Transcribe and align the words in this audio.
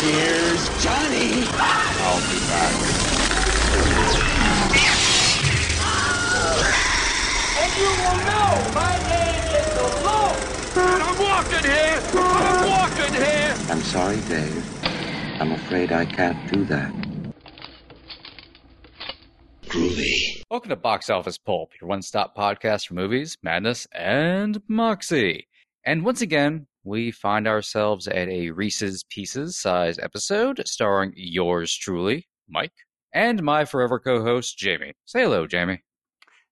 Here's 0.00 0.68
Johnny. 0.80 1.42
I'll 1.50 2.20
be 2.30 2.38
back. 2.46 2.72
And 7.58 7.72
you 7.76 7.90
will 7.98 8.20
know 8.28 8.50
my 8.74 8.94
name 9.08 9.42
is 9.58 9.68
the 9.74 9.88
Lord. 10.06 10.38
And 10.76 11.02
I'm 11.02 11.18
walking 11.18 11.64
here. 11.64 11.98
I'm 12.14 12.70
walking 12.70 13.12
here. 13.12 13.54
I'm 13.70 13.80
sorry, 13.80 14.20
Dave. 14.28 14.64
I'm 15.40 15.50
afraid 15.50 15.90
I 15.90 16.04
can't 16.04 16.52
do 16.52 16.64
that. 16.66 16.92
Groovy. 19.66 20.44
Welcome 20.48 20.68
to 20.68 20.76
Box 20.76 21.10
Office 21.10 21.38
Pulp, 21.38 21.72
your 21.80 21.88
one 21.88 22.02
stop 22.02 22.36
podcast 22.36 22.86
for 22.86 22.94
movies, 22.94 23.36
madness, 23.42 23.88
and 23.90 24.62
moxie. 24.68 25.48
And 25.84 26.04
once 26.04 26.20
again, 26.20 26.68
we 26.88 27.10
find 27.10 27.46
ourselves 27.46 28.08
at 28.08 28.28
a 28.28 28.50
Reese's 28.50 29.04
Pieces 29.10 29.58
size 29.58 29.98
episode 29.98 30.62
starring 30.66 31.12
yours 31.14 31.74
truly, 31.76 32.26
Mike, 32.48 32.72
and 33.12 33.42
my 33.42 33.64
forever 33.64 34.00
co 34.00 34.22
host, 34.22 34.58
Jamie. 34.58 34.94
Say 35.04 35.22
hello, 35.22 35.46
Jamie. 35.46 35.82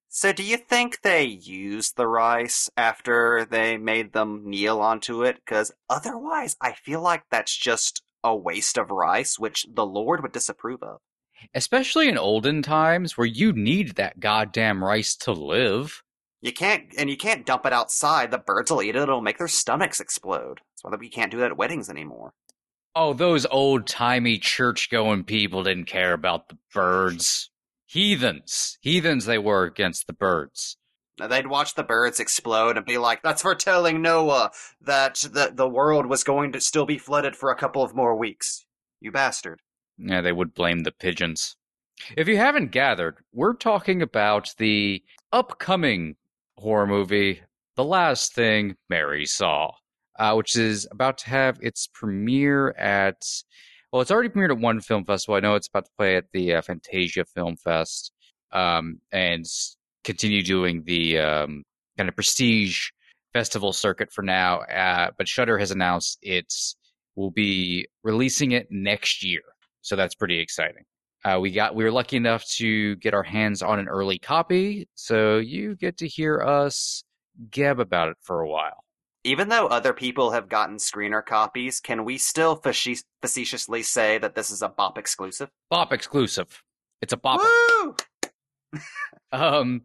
So, 0.09 0.33
do 0.33 0.43
you 0.43 0.57
think 0.57 1.01
they 1.03 1.25
used 1.25 1.97
the 1.97 2.07
rice 2.07 2.71
after 2.77 3.47
they 3.51 3.77
made 3.77 4.13
them 4.13 4.49
kneel 4.49 4.81
onto 4.81 5.25
it? 5.25 5.37
Because 5.37 5.73
otherwise, 5.91 6.57
I 6.61 6.73
feel 6.73 7.01
like 7.01 7.25
that's 7.31 7.57
just 7.57 8.03
a 8.23 8.35
waste 8.35 8.79
of 8.79 8.91
rice, 8.91 9.39
which 9.39 9.67
the 9.73 9.87
Lord 9.87 10.23
would 10.23 10.33
disapprove 10.33 10.83
of. 10.83 10.99
Especially 11.55 12.09
in 12.09 12.19
olden 12.19 12.63
times 12.63 13.17
where 13.17 13.27
you 13.27 13.53
need 13.53 13.97
that 13.97 14.21
goddamn 14.21 14.83
rice 14.83 15.17
to 15.17 15.33
live. 15.33 16.03
You 16.41 16.53
can't, 16.53 16.85
and 16.99 17.09
you 17.09 17.17
can't 17.17 17.47
dump 17.47 17.67
it 17.67 17.73
outside. 17.73 18.31
The 18.31 18.39
birds 18.39 18.71
will 18.71 18.83
eat 18.83 18.95
it. 18.95 19.03
It'll 19.03 19.21
make 19.21 19.39
their 19.39 19.49
stomachs 19.49 20.01
explode. 20.01 20.61
That's 20.75 20.85
why 20.85 20.97
we 20.97 21.09
can't 21.09 21.31
do 21.31 21.39
that 21.39 21.53
at 21.53 21.57
weddings 21.57 21.89
anymore. 21.89 22.35
Oh, 22.95 23.13
those 23.13 23.47
old 23.47 23.87
timey 23.87 24.39
church 24.39 24.91
going 24.91 25.25
people 25.25 25.65
didn't 25.65 25.85
care 25.85 26.13
about 26.13 26.49
the 26.49 26.59
birds. 26.73 27.51
Heathens. 27.87 28.79
Heathens 28.81 29.27
they 29.27 29.39
were 29.39 29.65
against 29.65 30.07
the 30.07 30.13
birds. 30.13 30.77
They'd 31.19 31.47
watch 31.47 31.75
the 31.75 31.83
birds 31.83 32.21
explode 32.21 32.77
and 32.77 32.85
be 32.85 32.99
like, 32.99 33.23
"That's 33.23 33.43
for 33.43 33.55
telling 33.55 34.03
Noah 34.03 34.51
that 34.81 35.15
the 35.15 35.51
the 35.55 35.69
world 35.69 36.07
was 36.07 36.25
going 36.25 36.53
to 36.53 36.61
still 36.61 36.85
be 36.85 36.99
flooded 36.99 37.37
for 37.37 37.51
a 37.51 37.57
couple 37.57 37.83
of 37.83 37.95
more 37.95 38.15
weeks." 38.15 38.67
You 39.01 39.13
bastard. 39.13 39.63
Yeah, 39.99 40.21
they 40.21 40.33
would 40.33 40.53
blame 40.53 40.81
the 40.81 40.93
pigeons. 40.93 41.57
If 42.17 42.29
you 42.29 42.37
haven't 42.37 42.71
gathered, 42.71 43.19
we're 43.33 43.55
talking 43.55 44.03
about 44.03 44.55
the 44.59 45.03
upcoming 45.33 46.17
horror 46.59 46.87
movie, 46.87 47.41
The 47.77 47.85
Last 47.85 48.35
Thing 48.35 48.77
Mary 48.89 49.27
Saw, 49.27 49.73
uh, 50.19 50.35
which 50.35 50.57
is 50.57 50.87
about 50.91 51.19
to 51.19 51.31
have 51.31 51.59
its 51.61 51.89
premiere 51.93 52.71
at, 52.71 53.23
well, 53.93 54.03
it's 54.03 54.11
already 54.11 54.29
premiered 54.29 54.51
at 54.51 54.59
one 54.59 54.81
film 54.81 55.05
festival. 55.05 55.37
I 55.37 55.41
know 55.41 55.55
it's 55.55 55.69
about 55.69 55.85
to 55.85 55.91
play 55.99 56.17
at 56.17 56.25
the 56.33 56.55
uh, 56.55 56.63
Fantasia 56.63 57.25
Film 57.25 57.57
Fest 57.57 58.13
um, 58.53 59.01
and 59.13 59.45
continue 60.05 60.43
doing 60.43 60.83
the 60.85 61.19
um, 61.19 61.63
kind 61.97 62.09
of 62.09 62.15
prestige 62.15 62.89
festival 63.33 63.73
circuit 63.73 64.11
for 64.13 64.23
now. 64.23 64.61
Uh, 64.61 65.11
but 65.19 65.29
Shudder 65.29 65.59
has 65.59 65.71
announced 65.71 66.19
it's 66.23 66.77
will 67.17 67.31
be 67.31 67.87
releasing 68.03 68.53
it 68.53 68.69
next 68.71 69.25
year. 69.25 69.41
So 69.81 69.97
that's 69.97 70.15
pretty 70.15 70.39
exciting. 70.39 70.85
Uh, 71.27 71.41
we 71.41 71.51
got 71.51 71.75
we 71.75 71.83
were 71.83 71.91
lucky 71.91 72.17
enough 72.17 72.47
to 72.47 72.95
get 72.97 73.13
our 73.13 73.25
hands 73.25 73.61
on 73.61 73.81
an 73.81 73.89
early 73.89 74.17
copy, 74.17 74.89
so 74.95 75.39
you 75.39 75.75
get 75.75 75.97
to 75.97 76.07
hear 76.07 76.41
us 76.41 77.03
gab 77.51 77.81
about 77.81 78.09
it 78.09 78.17
for 78.21 78.43
a 78.43 78.49
while. 78.49 78.85
Even 79.25 79.49
though 79.49 79.67
other 79.67 79.93
people 79.93 80.31
have 80.31 80.49
gotten 80.49 80.77
screener 80.77 81.27
copies, 81.27 81.81
can 81.81 82.05
we 82.05 82.17
still 82.17 82.55
facetiously 82.55 83.83
say 83.83 84.19
that 84.19 84.37
this 84.37 84.53
is 84.53 84.63
a 84.63 84.69
Bop 84.69 84.99
exclusive? 84.99 85.51
Bop 85.69 85.93
exclusive. 85.93 86.63
It's 87.03 87.13
a 87.13 87.17
bop. 87.17 87.41
Um, 89.33 89.83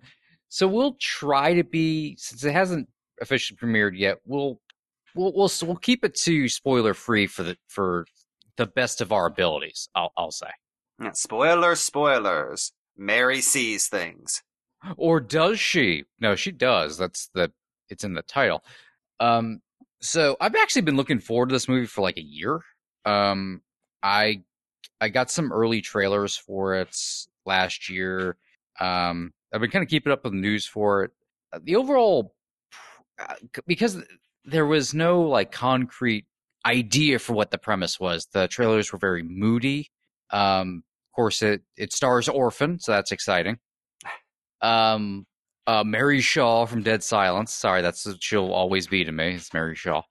so 0.49 0.67
we'll 0.67 0.97
try 0.99 1.55
to 1.55 1.63
be 1.63 2.15
since 2.17 2.43
it 2.43 2.51
hasn't 2.51 2.87
officially 3.21 3.57
premiered 3.57 3.97
yet. 3.97 4.17
We'll 4.25 4.59
we'll 5.15 5.33
we'll, 5.33 5.49
we'll 5.63 5.75
keep 5.77 6.05
it 6.05 6.13
to 6.15 6.47
spoiler 6.49 6.93
free 6.93 7.25
for 7.25 7.43
the 7.43 7.57
for 7.67 8.05
the 8.57 8.67
best 8.67 9.01
of 9.01 9.11
our 9.11 9.25
abilities. 9.25 9.89
I'll 9.95 10.11
I'll 10.15 10.31
say. 10.31 10.49
Spoilers, 11.13 11.79
spoilers. 11.79 12.73
Mary 12.97 13.41
sees 13.41 13.87
things. 13.87 14.41
Or 14.97 15.19
does 15.19 15.59
she? 15.59 16.05
No, 16.19 16.35
she 16.35 16.51
does. 16.51 16.97
That's 16.97 17.29
the 17.33 17.51
it's 17.89 18.03
in 18.03 18.13
the 18.13 18.21
title. 18.23 18.63
Um 19.19 19.61
so 20.01 20.35
I've 20.41 20.55
actually 20.55 20.81
been 20.83 20.97
looking 20.97 21.19
forward 21.19 21.49
to 21.49 21.53
this 21.53 21.67
movie 21.67 21.85
for 21.87 22.01
like 22.01 22.17
a 22.17 22.23
year. 22.23 22.61
Um 23.05 23.61
I 24.03 24.43
I 24.99 25.09
got 25.09 25.31
some 25.31 25.51
early 25.51 25.81
trailers 25.81 26.35
for 26.37 26.75
it 26.75 26.95
last 27.45 27.89
year. 27.89 28.37
Um 28.79 29.33
I've 29.53 29.61
been 29.61 29.71
kind 29.71 29.83
of 29.83 29.89
keeping 29.89 30.11
up 30.11 30.23
with 30.23 30.33
the 30.33 30.39
news 30.39 30.65
for 30.65 31.03
it. 31.05 31.11
Uh, 31.53 31.59
The 31.63 31.75
overall 31.75 32.33
uh, 33.19 33.35
because 33.67 33.97
there 34.45 34.65
was 34.65 34.93
no 34.93 35.21
like 35.21 35.51
concrete 35.51 36.25
idea 36.65 37.19
for 37.19 37.33
what 37.33 37.51
the 37.51 37.57
premise 37.57 37.99
was. 37.99 38.27
The 38.33 38.47
trailers 38.47 38.91
were 38.91 38.99
very 38.99 39.23
moody. 39.23 39.91
Um 40.31 40.83
of 41.11 41.15
course 41.15 41.41
it 41.41 41.61
it 41.75 41.91
stars 41.91 42.29
Orphan, 42.29 42.79
so 42.79 42.93
that's 42.93 43.11
exciting. 43.11 43.57
Um, 44.61 45.25
uh, 45.67 45.83
Mary 45.83 46.21
Shaw 46.21 46.65
from 46.65 46.83
Dead 46.83 47.03
Silence. 47.03 47.53
Sorry, 47.53 47.81
that's 47.81 48.05
what 48.05 48.23
she'll 48.23 48.51
always 48.51 48.87
be 48.87 49.03
to 49.03 49.11
me. 49.11 49.35
It's 49.35 49.53
Mary 49.53 49.75
Shaw. 49.75 50.03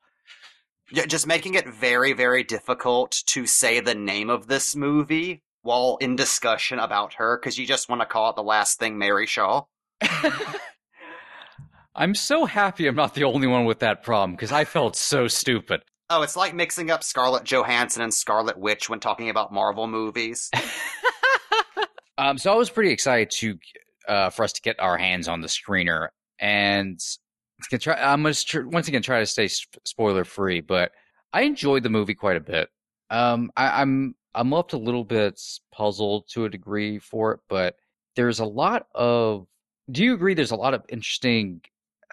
Yeah, 0.93 1.07
just 1.07 1.27
making 1.27 1.55
it 1.55 1.69
very, 1.69 2.13
very 2.13 2.43
difficult 2.43 3.23
to 3.27 3.47
say 3.47 3.81
the 3.81 3.95
name 3.95 4.29
of 4.29 4.49
this 4.49 4.75
movie 4.75 5.43
while 5.63 5.99
in 6.01 6.17
discussion 6.17 6.79
about 6.79 7.15
her, 7.15 7.39
because 7.39 7.59
you 7.59 7.67
just 7.67 7.89
want 7.89 8.03
to 8.03 8.07
call 8.07 8.31
it 8.31 8.37
the 8.37 8.43
last 8.43 8.79
thing 8.79 8.99
Mary 8.99 9.27
Shaw. 9.27 9.65
I'm 11.95 12.15
so 12.15 12.45
happy 12.45 12.87
I'm 12.87 12.95
not 12.95 13.15
the 13.15 13.25
only 13.25 13.47
one 13.47 13.65
with 13.65 13.81
that 13.81 14.03
problem 14.03 14.33
because 14.33 14.53
I 14.53 14.65
felt 14.65 14.97
so 14.97 15.29
stupid. 15.29 15.83
Oh, 16.11 16.23
it's 16.23 16.37
like 16.37 16.55
mixing 16.55 16.91
up 16.91 17.05
Scarlett 17.05 17.45
Johansson 17.45 18.03
and 18.03 18.13
Scarlet 18.13 18.59
Witch 18.59 18.91
when 18.91 19.01
talking 19.01 19.31
about 19.31 19.53
Marvel 19.53 19.87
movies. 19.87 20.51
Um, 22.21 22.37
so 22.37 22.53
I 22.53 22.57
was 22.57 22.69
pretty 22.69 22.91
excited 22.91 23.31
to 23.31 23.59
uh, 24.07 24.29
for 24.29 24.45
us 24.45 24.53
to 24.53 24.61
get 24.61 24.79
our 24.79 24.99
hands 24.99 25.27
on 25.27 25.41
the 25.41 25.49
screener, 25.49 26.09
and 26.39 27.01
try, 27.81 27.95
I'm 27.95 28.23
going 28.23 28.35
to 28.35 28.69
once 28.69 28.89
again 28.89 29.01
try 29.01 29.21
to 29.21 29.27
stay 29.27 29.49
spoiler 29.49 30.25
free, 30.25 30.61
but 30.61 30.93
I 31.33 31.43
enjoyed 31.43 31.83
the 31.83 31.89
movie 31.89 32.13
quite 32.13 32.37
a 32.37 32.41
bit. 32.41 32.69
Um, 33.09 33.51
I, 33.57 33.81
I'm 33.81 34.15
I'm 34.35 34.51
left 34.51 34.75
a 34.75 34.79
little 34.79 35.03
bit 35.03 35.41
puzzled 35.73 36.29
to 36.33 36.45
a 36.45 36.51
degree 36.51 36.99
for 36.99 37.33
it, 37.33 37.41
but 37.49 37.77
there's 38.17 38.41
a 38.41 38.45
lot 38.45 38.87
of. 38.95 39.47
Do 39.91 40.05
you 40.05 40.13
agree? 40.13 40.35
There's 40.35 40.51
a 40.51 40.57
lot 40.57 40.75
of 40.75 40.85
interesting 40.91 41.63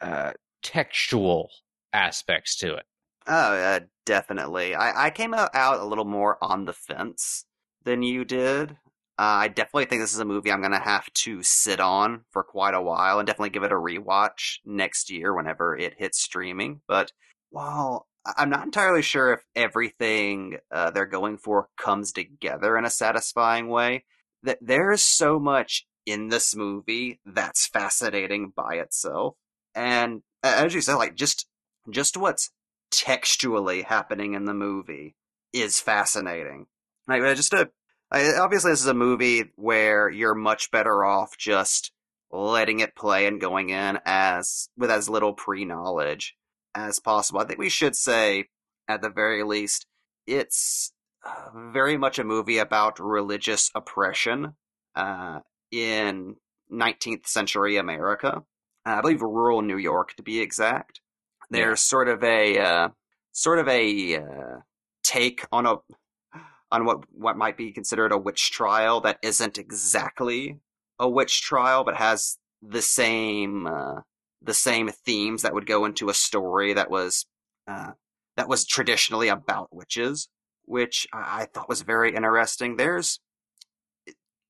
uh, 0.01 0.31
textual 0.63 1.51
aspects 1.91 2.55
to 2.57 2.75
it. 2.75 2.85
Oh, 3.27 3.55
uh, 3.55 3.79
definitely. 4.05 4.73
I, 4.75 5.07
I 5.07 5.09
came 5.09 5.33
out, 5.33 5.49
a 5.53 5.85
little 5.85 6.05
more 6.05 6.37
on 6.41 6.65
the 6.65 6.73
fence 6.73 7.45
than 7.83 8.03
you 8.03 8.23
did. 8.23 8.71
Uh, 9.19 9.43
I 9.43 9.47
definitely 9.47 9.85
think 9.85 10.01
this 10.01 10.13
is 10.13 10.19
a 10.19 10.25
movie 10.25 10.51
I'm 10.51 10.61
going 10.61 10.71
to 10.71 10.79
have 10.79 11.11
to 11.11 11.41
sit 11.43 11.79
on 11.79 12.21
for 12.31 12.43
quite 12.43 12.75
a 12.75 12.81
while 12.81 13.19
and 13.19 13.25
definitely 13.25 13.49
give 13.49 13.63
it 13.63 13.71
a 13.71 13.75
rewatch 13.75 14.59
next 14.63 15.09
year 15.09 15.35
whenever 15.35 15.75
it 15.75 15.95
hits 15.97 16.21
streaming. 16.21 16.81
But 16.87 17.11
while 17.49 18.07
I'm 18.37 18.49
not 18.49 18.65
entirely 18.65 19.01
sure 19.01 19.33
if 19.33 19.41
everything 19.55 20.59
uh, 20.71 20.91
they're 20.91 21.05
going 21.05 21.37
for 21.37 21.69
comes 21.77 22.11
together 22.11 22.77
in 22.77 22.85
a 22.85 22.89
satisfying 22.89 23.69
way, 23.69 24.05
that 24.43 24.59
there's 24.61 25.03
so 25.03 25.39
much 25.39 25.85
in 26.05 26.29
this 26.29 26.55
movie 26.55 27.19
that's 27.25 27.67
fascinating 27.67 28.53
by 28.55 28.75
itself. 28.75 29.35
And 29.73 30.21
as 30.43 30.73
you 30.73 30.81
said, 30.81 30.95
like 30.95 31.15
just 31.15 31.47
just 31.89 32.17
what's 32.17 32.51
textually 32.91 33.81
happening 33.83 34.33
in 34.33 34.45
the 34.45 34.53
movie 34.53 35.15
is 35.53 35.79
fascinating. 35.79 36.67
Like 37.07 37.21
uh, 37.21 37.35
just 37.35 37.53
a 37.53 37.69
obviously 38.11 38.71
this 38.71 38.81
is 38.81 38.87
a 38.87 38.93
movie 38.93 39.51
where 39.55 40.09
you're 40.09 40.35
much 40.35 40.71
better 40.71 41.03
off 41.03 41.37
just 41.37 41.91
letting 42.31 42.79
it 42.79 42.95
play 42.95 43.25
and 43.25 43.39
going 43.39 43.69
in 43.69 43.99
as 44.05 44.69
with 44.77 44.91
as 44.91 45.09
little 45.09 45.33
pre-knowledge 45.33 46.35
as 46.75 46.99
possible. 46.99 47.39
I 47.39 47.45
think 47.45 47.59
we 47.59 47.69
should 47.69 47.95
say 47.95 48.45
at 48.87 49.01
the 49.01 49.09
very 49.09 49.43
least 49.43 49.85
it's 50.25 50.91
uh, 51.25 51.49
very 51.71 51.97
much 51.97 52.19
a 52.19 52.23
movie 52.23 52.57
about 52.57 52.99
religious 52.99 53.71
oppression 53.73 54.53
uh, 54.95 55.39
in 55.71 56.35
19th 56.71 57.27
century 57.27 57.77
America. 57.77 58.43
I 58.85 59.01
believe 59.01 59.21
rural 59.21 59.61
New 59.61 59.77
York 59.77 60.15
to 60.15 60.23
be 60.23 60.39
exact. 60.39 61.01
There's 61.49 61.81
sort 61.81 62.09
of 62.09 62.23
a 62.23 62.59
uh, 62.59 62.89
sort 63.31 63.59
of 63.59 63.67
a 63.67 64.15
uh, 64.17 64.57
take 65.03 65.45
on 65.51 65.65
a 65.65 65.75
on 66.71 66.85
what 66.85 67.03
what 67.11 67.37
might 67.37 67.57
be 67.57 67.71
considered 67.71 68.11
a 68.11 68.17
witch 68.17 68.51
trial 68.51 69.01
that 69.01 69.19
isn't 69.21 69.57
exactly 69.57 70.59
a 70.99 71.07
witch 71.09 71.41
trial, 71.41 71.83
but 71.83 71.95
has 71.95 72.37
the 72.61 72.81
same 72.81 73.67
uh, 73.67 74.01
the 74.41 74.53
same 74.53 74.89
themes 74.89 75.41
that 75.43 75.53
would 75.53 75.65
go 75.65 75.85
into 75.85 76.09
a 76.09 76.13
story 76.13 76.73
that 76.73 76.89
was 76.89 77.25
uh, 77.67 77.91
that 78.35 78.49
was 78.49 78.65
traditionally 78.65 79.29
about 79.29 79.73
witches. 79.73 80.29
which 80.67 81.07
I 81.11 81.41
I 81.41 81.45
thought 81.45 81.69
was 81.69 81.81
very 81.81 82.13
interesting. 82.13 82.75
There's, 82.75 83.19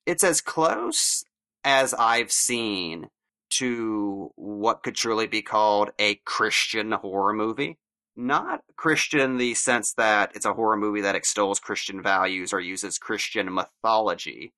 it's 0.06 0.24
as 0.24 0.42
close 0.42 1.24
as 1.64 1.94
I've 1.94 2.32
seen 2.32 3.08
to 3.50 4.32
what 4.36 4.84
could 4.84 4.96
truly 4.96 5.28
be 5.28 5.42
called 5.42 5.92
a 6.00 6.16
Christian 6.26 6.92
horror 6.92 7.34
movie. 7.34 7.78
Not 8.16 8.62
Christian 8.76 9.20
in 9.20 9.38
the 9.38 9.54
sense 9.54 9.94
that 9.94 10.32
it's 10.36 10.46
a 10.46 10.54
horror 10.54 10.78
movie 10.78 11.02
that 11.02 11.16
extols 11.16 11.60
Christian 11.60 12.02
values 12.02 12.52
or 12.52 12.60
uses 12.60 12.98
Christian 12.98 13.54
mythology. 13.54 14.54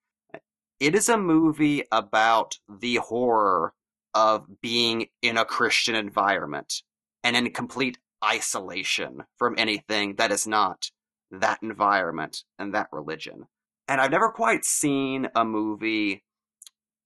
It 0.79 0.95
is 0.95 1.09
a 1.09 1.17
movie 1.17 1.83
about 1.91 2.57
the 2.69 2.95
horror 2.95 3.73
of 4.13 4.61
being 4.61 5.07
in 5.21 5.37
a 5.37 5.45
Christian 5.45 5.95
environment 5.95 6.81
and 7.23 7.35
in 7.35 7.51
complete 7.51 7.97
isolation 8.23 9.23
from 9.37 9.55
anything 9.57 10.15
that 10.15 10.31
is 10.31 10.47
not 10.47 10.89
that 11.31 11.59
environment 11.61 12.43
and 12.57 12.73
that 12.73 12.87
religion. 12.91 13.47
And 13.87 13.99
I've 13.99 14.11
never 14.11 14.29
quite 14.29 14.65
seen 14.65 15.27
a 15.35 15.43
movie 15.43 16.23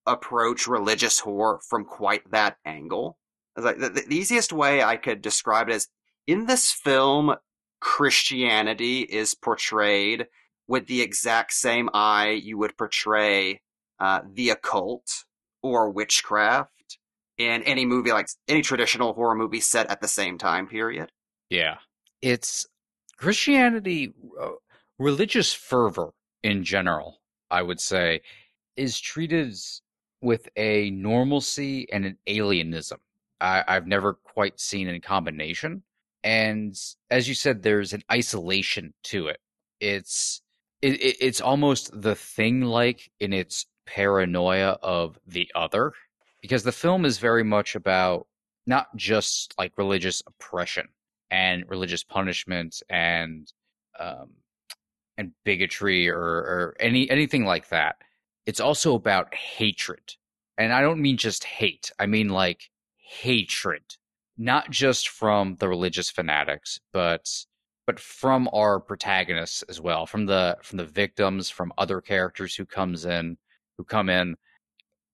approach 0.06 0.68
religious 0.68 1.20
horror 1.20 1.60
from 1.68 1.86
quite 1.86 2.30
that 2.32 2.58
angle. 2.66 3.18
Like 3.56 3.78
the, 3.78 3.90
the 3.90 4.16
easiest 4.16 4.52
way 4.52 4.84
I 4.84 4.98
could 4.98 5.22
describe 5.22 5.70
it 5.70 5.76
is 5.76 5.88
in 6.28 6.46
this 6.46 6.72
film, 6.72 7.36
Christianity 7.80 9.02
is 9.02 9.36
portrayed 9.36 10.28
with 10.68 10.88
the 10.88 11.02
exact 11.02 11.54
same 11.54 11.90
eye 11.94 12.30
you 12.30 12.58
would 12.58 12.78
portray 12.78 13.62
uh, 14.00 14.22
the 14.32 14.50
occult 14.50 15.26
or 15.62 15.90
witchcraft 15.90 16.98
in 17.38 17.64
any 17.64 17.86
movie 17.86 18.12
like 18.12 18.28
any 18.48 18.62
traditional 18.62 19.14
horror 19.14 19.36
movie 19.36 19.60
set 19.60 19.90
at 19.90 20.02
the 20.02 20.08
same 20.08 20.38
time 20.38 20.68
period. 20.68 21.12
Yeah. 21.50 21.78
It's 22.22 22.66
Christianity, 23.18 24.14
uh, 24.42 24.52
religious 24.98 25.54
fervor 25.54 26.14
in 26.42 26.64
general, 26.64 27.22
I 27.52 27.62
would 27.62 27.80
say, 27.80 28.22
is 28.76 29.00
treated 29.00 29.56
with 30.24 30.48
a 30.56 30.90
normalcy 30.92 31.88
and 31.92 32.06
an 32.06 32.18
alienism. 32.28 32.98
I, 33.42 33.64
I've 33.68 33.88
never 33.88 34.14
quite 34.14 34.60
seen 34.60 34.88
in 34.88 35.02
combination. 35.02 35.84
And 36.24 36.76
as 37.12 37.28
you 37.28 37.36
said, 37.36 37.62
there's 37.62 37.92
an 37.92 38.04
isolation 38.12 38.94
to 39.04 39.28
it. 39.28 39.40
It's 39.82 40.42
it, 40.82 41.02
it, 41.02 41.18
it's 41.20 41.42
almost 41.42 42.02
the 42.02 42.16
thing 42.16 42.62
like 42.62 43.12
in 43.20 43.34
its 43.34 43.66
paranoia 43.86 44.78
of 44.82 45.20
the 45.28 45.52
other, 45.56 45.92
because 46.42 46.64
the 46.64 46.72
film 46.72 47.04
is 47.04 47.18
very 47.18 47.44
much 47.44 47.76
about 47.76 48.28
not 48.66 48.96
just 48.96 49.54
like 49.58 49.78
religious 49.78 50.24
oppression 50.26 50.88
and 51.32 51.70
religious 51.70 52.04
punishment 52.04 52.82
and 52.90 53.52
um, 54.00 54.30
and 55.18 55.32
bigotry 55.44 56.10
or, 56.10 56.18
or 56.18 56.76
any 56.80 57.10
anything 57.10 57.46
like 57.46 57.68
that. 57.70 57.98
It's 58.46 58.60
also 58.60 58.96
about 58.96 59.34
hatred, 59.34 60.16
and 60.58 60.74
I 60.74 60.82
don't 60.82 61.02
mean 61.02 61.18
just 61.18 61.44
hate. 61.44 61.92
I 62.00 62.06
mean 62.06 62.30
like 62.30 62.70
hatred, 62.98 63.84
not 64.38 64.70
just 64.70 65.10
from 65.10 65.56
the 65.60 65.70
religious 65.70 66.10
fanatics, 66.10 66.80
but 66.92 67.30
but 67.86 68.00
from 68.00 68.50
our 68.54 68.80
protagonists 68.80 69.62
as 69.64 69.80
well, 69.82 70.06
from 70.06 70.26
the 70.26 70.58
from 70.62 70.78
the 70.78 70.86
victims, 70.86 71.50
from 71.50 71.74
other 71.78 72.02
characters 72.02 72.56
who 72.56 72.66
comes 72.66 73.06
in 73.06 73.38
who 73.78 73.84
come 73.84 74.10
in. 74.10 74.36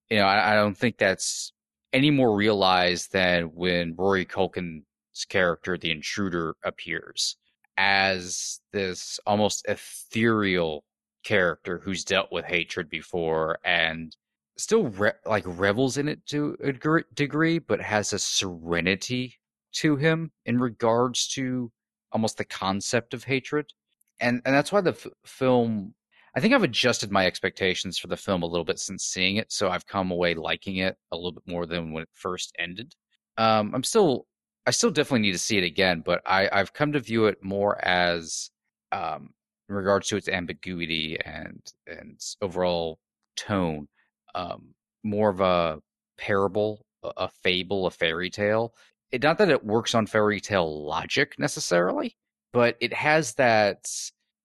You 0.10 0.18
know, 0.18 0.26
I, 0.26 0.54
I 0.54 0.56
don't 0.56 0.78
think 0.78 0.98
that's 0.98 1.54
any 1.94 2.12
more 2.12 2.36
realized 2.36 3.12
than 3.12 3.46
when 3.56 3.96
Rory 3.96 4.26
Culkin's 4.26 4.84
character, 5.28 5.78
the 5.78 5.92
intruder, 5.92 6.56
appears 6.64 7.38
as 7.78 8.60
this 8.74 9.20
almost 9.26 9.66
ethereal 9.68 10.84
character 11.24 11.80
who's 11.84 12.04
dealt 12.04 12.32
with 12.32 12.46
hatred 12.46 12.90
before 12.90 13.60
and 13.64 14.16
still 14.58 14.88
re- 14.90 15.12
like 15.26 15.44
revels 15.46 15.98
in 15.98 16.08
it 16.08 16.26
to 16.28 16.58
a 16.64 16.74
gr- 16.74 17.00
degree, 17.14 17.60
but 17.60 17.82
has 17.82 18.14
a 18.14 18.20
serenity 18.20 19.36
to 19.72 19.96
him 19.96 20.32
in 20.46 20.60
regards 20.60 21.28
to 21.28 21.72
almost 22.12 22.38
the 22.38 22.46
concept 22.46 23.14
of 23.14 23.24
hatred. 23.24 23.72
And 24.20 24.42
and 24.46 24.54
that's 24.56 24.72
why 24.72 24.82
the 24.82 24.92
f- 24.92 25.08
film 25.26 25.94
I 26.36 26.40
think 26.42 26.54
I've 26.54 26.64
adjusted 26.64 27.12
my 27.12 27.26
expectations 27.26 27.98
for 27.98 28.08
the 28.08 28.18
film 28.18 28.44
a 28.44 28.46
little 28.46 28.66
bit 28.66 28.80
since 28.80 29.04
seeing 29.04 29.38
it, 29.38 29.52
so 29.52 29.70
I've 29.70 29.88
come 29.88 30.12
away 30.12 30.36
liking 30.36 30.78
it 30.78 30.96
a 31.12 31.16
little 31.16 31.32
bit 31.32 31.44
more 31.48 31.66
than 31.66 31.92
when 31.92 32.04
it 32.04 32.10
first 32.14 32.54
ended. 32.60 32.94
Um, 33.38 33.74
I'm 33.74 33.84
still, 33.84 34.28
I 34.68 34.72
still 34.72 34.92
definitely 34.92 35.22
need 35.22 35.32
to 35.34 35.40
see 35.40 35.58
it 35.58 35.64
again, 35.64 36.02
but 36.06 36.22
I, 36.26 36.50
I've 36.52 36.74
come 36.74 36.92
to 36.94 37.00
view 37.00 37.26
it 37.26 37.44
more 37.44 37.84
as, 37.84 38.52
um, 38.92 39.32
in 39.70 39.76
regards 39.76 40.08
to 40.10 40.18
its 40.18 40.28
ambiguity 40.28 41.18
and 41.24 41.62
and 41.88 42.20
overall 42.42 43.00
tone, 43.38 43.88
um, 44.36 44.74
more 45.04 45.30
of 45.30 45.42
a 45.42 45.80
parable, 46.18 46.86
a, 47.04 47.12
a 47.18 47.30
fable, 47.44 47.86
a 47.86 47.92
fairy 47.92 48.30
tale. 48.30 48.74
It, 49.12 49.24
not 49.24 49.38
that 49.40 49.50
it 49.50 49.64
works 49.64 49.96
on 49.96 50.06
fairy 50.06 50.40
tale 50.40 50.86
logic 50.86 51.36
necessarily, 51.40 52.16
but 52.54 52.76
it 52.80 52.94
has 52.94 53.34
that, 53.36 53.90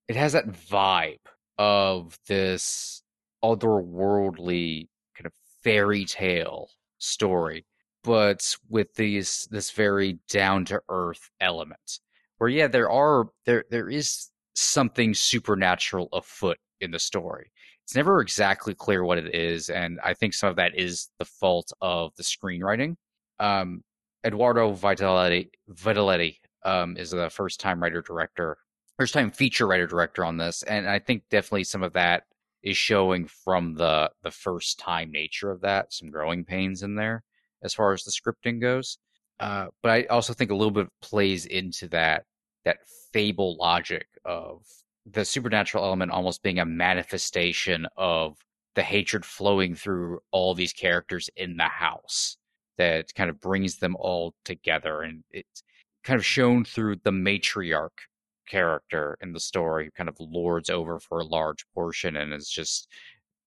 it 0.09 0.17
has 0.17 0.33
that 0.33 0.49
vibe 0.49 1.19
of 1.59 2.19
this 2.27 3.03
otherworldly 3.43 4.89
kind 5.17 5.27
of 5.27 5.33
fairy 5.63 6.05
tale 6.05 6.71
story, 6.99 7.67
but 8.03 8.57
with 8.69 8.95
these 8.95 9.47
this 9.51 9.71
very 9.71 10.19
down 10.29 10.65
to 10.67 10.81
earth 10.89 11.31
element. 11.41 12.01
Where 12.39 12.51
yeah, 12.51 12.69
there 12.69 12.91
are 12.91 13.27
there 13.47 13.65
there 13.71 13.89
is 13.89 14.31
something 14.55 15.15
supernatural 15.15 16.09
afoot 16.13 16.59
in 16.81 16.91
the 16.91 16.99
story. 16.99 17.51
It's 17.85 17.95
never 17.95 18.21
exactly 18.21 18.75
clear 18.75 19.05
what 19.05 19.19
it 19.19 19.35
is, 19.35 19.69
and 19.69 20.01
I 20.03 20.15
think 20.15 20.35
some 20.35 20.49
of 20.49 20.57
that 20.57 20.79
is 20.79 21.11
the 21.19 21.27
fault 21.27 21.71
of 21.83 22.13
the 22.17 22.23
screenwriting. 22.23 22.97
Um, 23.39 23.83
Edoardo 24.25 24.73
Vitaletti, 24.73 25.51
Vitaletti 25.71 26.37
um, 26.65 26.97
is 26.97 27.11
the 27.11 27.29
first 27.29 27.61
time 27.61 27.83
writer 27.83 28.01
director 28.01 28.57
first 28.99 29.13
time 29.13 29.31
feature 29.31 29.67
writer 29.67 29.87
director 29.87 30.25
on 30.25 30.37
this, 30.37 30.63
and 30.63 30.89
I 30.89 30.99
think 30.99 31.25
definitely 31.31 31.65
some 31.65 31.83
of 31.83 31.93
that 31.95 32.25
is 32.63 32.77
showing 32.77 33.27
from 33.27 33.75
the 33.75 34.11
the 34.23 34.31
first 34.31 34.79
time 34.79 35.11
nature 35.11 35.51
of 35.51 35.61
that. 35.63 35.93
Some 35.93 36.11
growing 36.11 36.45
pains 36.45 36.83
in 36.83 36.95
there 36.95 37.23
as 37.63 37.75
far 37.75 37.93
as 37.93 38.05
the 38.05 38.13
scripting 38.13 38.61
goes, 38.61 38.99
uh, 39.41 39.67
but 39.83 39.91
I 39.91 40.05
also 40.05 40.33
think 40.33 40.51
a 40.51 40.55
little 40.55 40.71
bit 40.71 40.89
plays 41.03 41.47
into 41.47 41.89
that 41.89 42.25
that 42.65 42.79
fable 43.13 43.57
logic 43.57 44.07
of 44.25 44.63
the 45.07 45.25
supernatural 45.25 45.85
element 45.85 46.11
almost 46.11 46.43
being 46.43 46.59
a 46.59 46.65
manifestation 46.65 47.87
of 47.97 48.39
the 48.75 48.83
hatred 48.83 49.25
flowing 49.25 49.75
through 49.75 50.19
all 50.31 50.55
these 50.55 50.73
characters 50.73 51.31
in 51.37 51.57
the 51.57 51.65
house 51.65 52.37
that 52.77 53.15
kind 53.15 53.31
of 53.31 53.41
brings 53.41 53.77
them 53.77 53.95
all 53.97 54.35
together 54.45 55.03
and 55.03 55.23
it's 55.31 55.63
kind 56.03 56.19
of 56.19 56.27
shown 56.27 56.65
through 56.65 56.97
the 57.05 57.11
matriarch 57.11 58.09
character 58.49 59.17
in 59.21 59.33
the 59.33 59.41
story 59.41 59.85
who 59.85 59.91
kind 59.93 60.09
of 60.09 60.17
lords 60.19 60.69
over 60.69 60.99
for 60.99 61.21
a 61.21 61.25
large 61.25 61.65
portion 61.75 62.17
and 62.17 62.33
is 62.33 62.49
just 62.49 62.89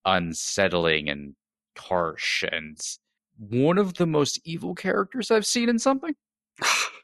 unsettling 0.06 1.10
and 1.10 1.36
harsh 1.78 2.44
and 2.52 2.80
one 3.38 3.78
of 3.78 3.96
the 3.96 4.08
most 4.08 4.40
evil 4.46 4.74
characters 4.74 5.30
I've 5.30 5.46
seen 5.46 5.70
in 5.70 5.78
something. 5.78 6.16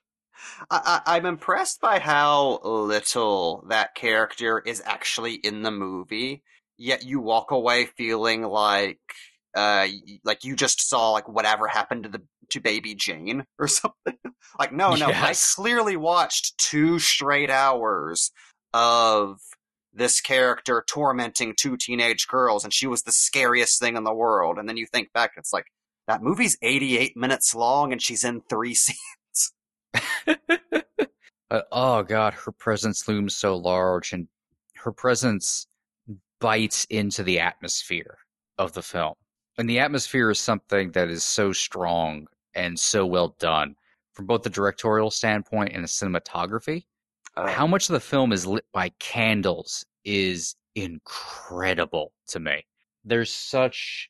I, 0.69 1.01
I, 1.05 1.15
I'm 1.15 1.25
impressed 1.25 1.81
by 1.81 1.99
how 1.99 2.59
little 2.63 3.65
that 3.69 3.95
character 3.95 4.59
is 4.59 4.81
actually 4.85 5.35
in 5.35 5.63
the 5.63 5.71
movie. 5.71 6.43
Yet 6.77 7.03
you 7.03 7.19
walk 7.19 7.51
away 7.51 7.85
feeling 7.85 8.41
like, 8.43 8.99
uh, 9.55 9.87
like 10.23 10.43
you 10.43 10.55
just 10.55 10.87
saw 10.87 11.11
like 11.11 11.29
whatever 11.29 11.67
happened 11.67 12.03
to 12.03 12.09
the 12.09 12.21
to 12.49 12.59
baby 12.59 12.95
Jane 12.95 13.45
or 13.59 13.67
something. 13.67 14.17
like 14.59 14.73
no, 14.73 14.95
no, 14.95 15.09
Yes. 15.09 15.55
I 15.57 15.61
clearly 15.61 15.97
watched 15.97 16.57
two 16.57 16.99
straight 16.99 17.49
hours 17.49 18.31
of 18.73 19.39
this 19.93 20.19
character 20.21 20.83
tormenting 20.87 21.53
two 21.55 21.77
teenage 21.77 22.27
girls, 22.27 22.63
and 22.63 22.73
she 22.73 22.87
was 22.87 23.03
the 23.03 23.11
scariest 23.11 23.79
thing 23.79 23.95
in 23.95 24.03
the 24.03 24.13
world. 24.13 24.57
And 24.57 24.67
then 24.67 24.77
you 24.77 24.87
think 24.87 25.13
back, 25.13 25.33
it's 25.37 25.53
like 25.53 25.67
that 26.07 26.23
movie's 26.23 26.57
88 26.61 27.15
minutes 27.15 27.53
long, 27.53 27.91
and 27.91 28.01
she's 28.01 28.23
in 28.23 28.41
three 28.49 28.73
scenes. 28.73 28.97
Oh 31.71 32.01
god, 32.01 32.33
her 32.33 32.51
presence 32.51 33.07
looms 33.07 33.35
so 33.35 33.55
large, 33.55 34.11
and 34.11 34.27
her 34.77 34.91
presence 34.91 35.67
bites 36.39 36.85
into 36.89 37.21
the 37.21 37.39
atmosphere 37.39 38.17
of 38.57 38.73
the 38.73 38.81
film. 38.81 39.13
And 39.57 39.69
the 39.69 39.79
atmosphere 39.79 40.31
is 40.31 40.39
something 40.39 40.91
that 40.93 41.09
is 41.09 41.23
so 41.23 41.53
strong 41.53 42.27
and 42.55 42.79
so 42.79 43.05
well 43.05 43.35
done 43.39 43.75
from 44.13 44.25
both 44.25 44.41
the 44.41 44.49
directorial 44.49 45.11
standpoint 45.11 45.73
and 45.73 45.83
the 45.83 45.87
cinematography. 45.87 46.85
Uh, 47.35 47.47
How 47.47 47.67
much 47.67 47.87
of 47.89 47.93
the 47.93 47.99
film 47.99 48.31
is 48.31 48.45
lit 48.47 48.65
by 48.73 48.89
candles 48.99 49.85
is 50.03 50.55
incredible 50.75 52.13
to 52.27 52.39
me. 52.39 52.65
There's 53.05 53.33
such 53.33 54.09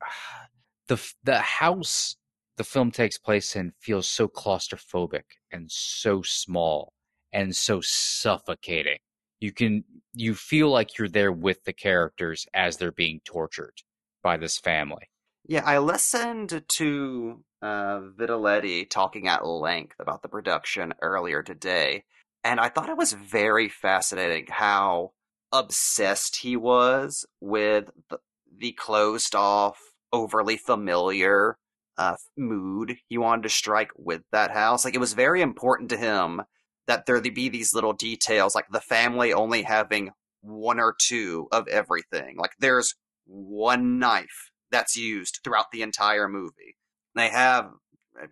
the 0.88 1.00
the 1.24 1.38
house 1.38 2.16
the 2.58 2.64
film 2.64 2.90
takes 2.90 3.18
place 3.18 3.56
in 3.56 3.72
feels 3.80 4.06
so 4.08 4.28
claustrophobic 4.28 5.24
and 5.50 5.70
so 5.70 6.22
small 6.22 6.92
and 7.32 7.56
so 7.56 7.80
suffocating 7.80 8.98
you 9.40 9.52
can 9.52 9.84
you 10.14 10.34
feel 10.34 10.70
like 10.70 10.98
you're 10.98 11.08
there 11.08 11.32
with 11.32 11.64
the 11.64 11.72
characters 11.72 12.46
as 12.54 12.76
they're 12.76 12.92
being 12.92 13.20
tortured 13.24 13.82
by 14.22 14.36
this 14.36 14.58
family. 14.58 15.08
Yeah, 15.46 15.64
I 15.64 15.78
listened 15.78 16.64
to 16.66 17.44
uh, 17.62 18.00
Vitaletti 18.18 18.88
talking 18.88 19.28
at 19.28 19.46
length 19.46 19.96
about 20.00 20.22
the 20.22 20.28
production 20.28 20.92
earlier 21.00 21.42
today, 21.42 22.04
and 22.44 22.60
I 22.60 22.68
thought 22.68 22.88
it 22.88 22.96
was 22.96 23.12
very 23.12 23.68
fascinating 23.68 24.46
how 24.48 25.12
obsessed 25.52 26.36
he 26.36 26.56
was 26.56 27.24
with 27.40 27.90
the, 28.10 28.18
the 28.54 28.72
closed 28.72 29.34
off, 29.34 29.78
overly 30.12 30.56
familiar 30.56 31.56
uh, 31.98 32.16
mood 32.36 32.96
he 33.08 33.18
wanted 33.18 33.42
to 33.42 33.48
strike 33.48 33.90
with 33.96 34.22
that 34.32 34.52
house. 34.52 34.84
Like, 34.84 34.94
it 34.94 35.00
was 35.00 35.12
very 35.12 35.42
important 35.42 35.90
to 35.90 35.96
him 35.96 36.42
that 36.86 37.04
there 37.06 37.20
be 37.20 37.48
these 37.48 37.74
little 37.74 37.92
details, 37.92 38.54
like 38.54 38.68
the 38.70 38.80
family 38.80 39.32
only 39.32 39.62
having 39.62 40.10
one 40.40 40.80
or 40.80 40.94
two 40.98 41.48
of 41.52 41.68
everything. 41.68 42.36
Like, 42.38 42.52
there's 42.58 42.94
one 43.26 43.98
knife 43.98 44.50
that's 44.70 44.96
used 44.96 45.40
throughout 45.44 45.66
the 45.72 45.82
entire 45.82 46.28
movie. 46.28 46.76
They 47.14 47.28
have 47.28 47.70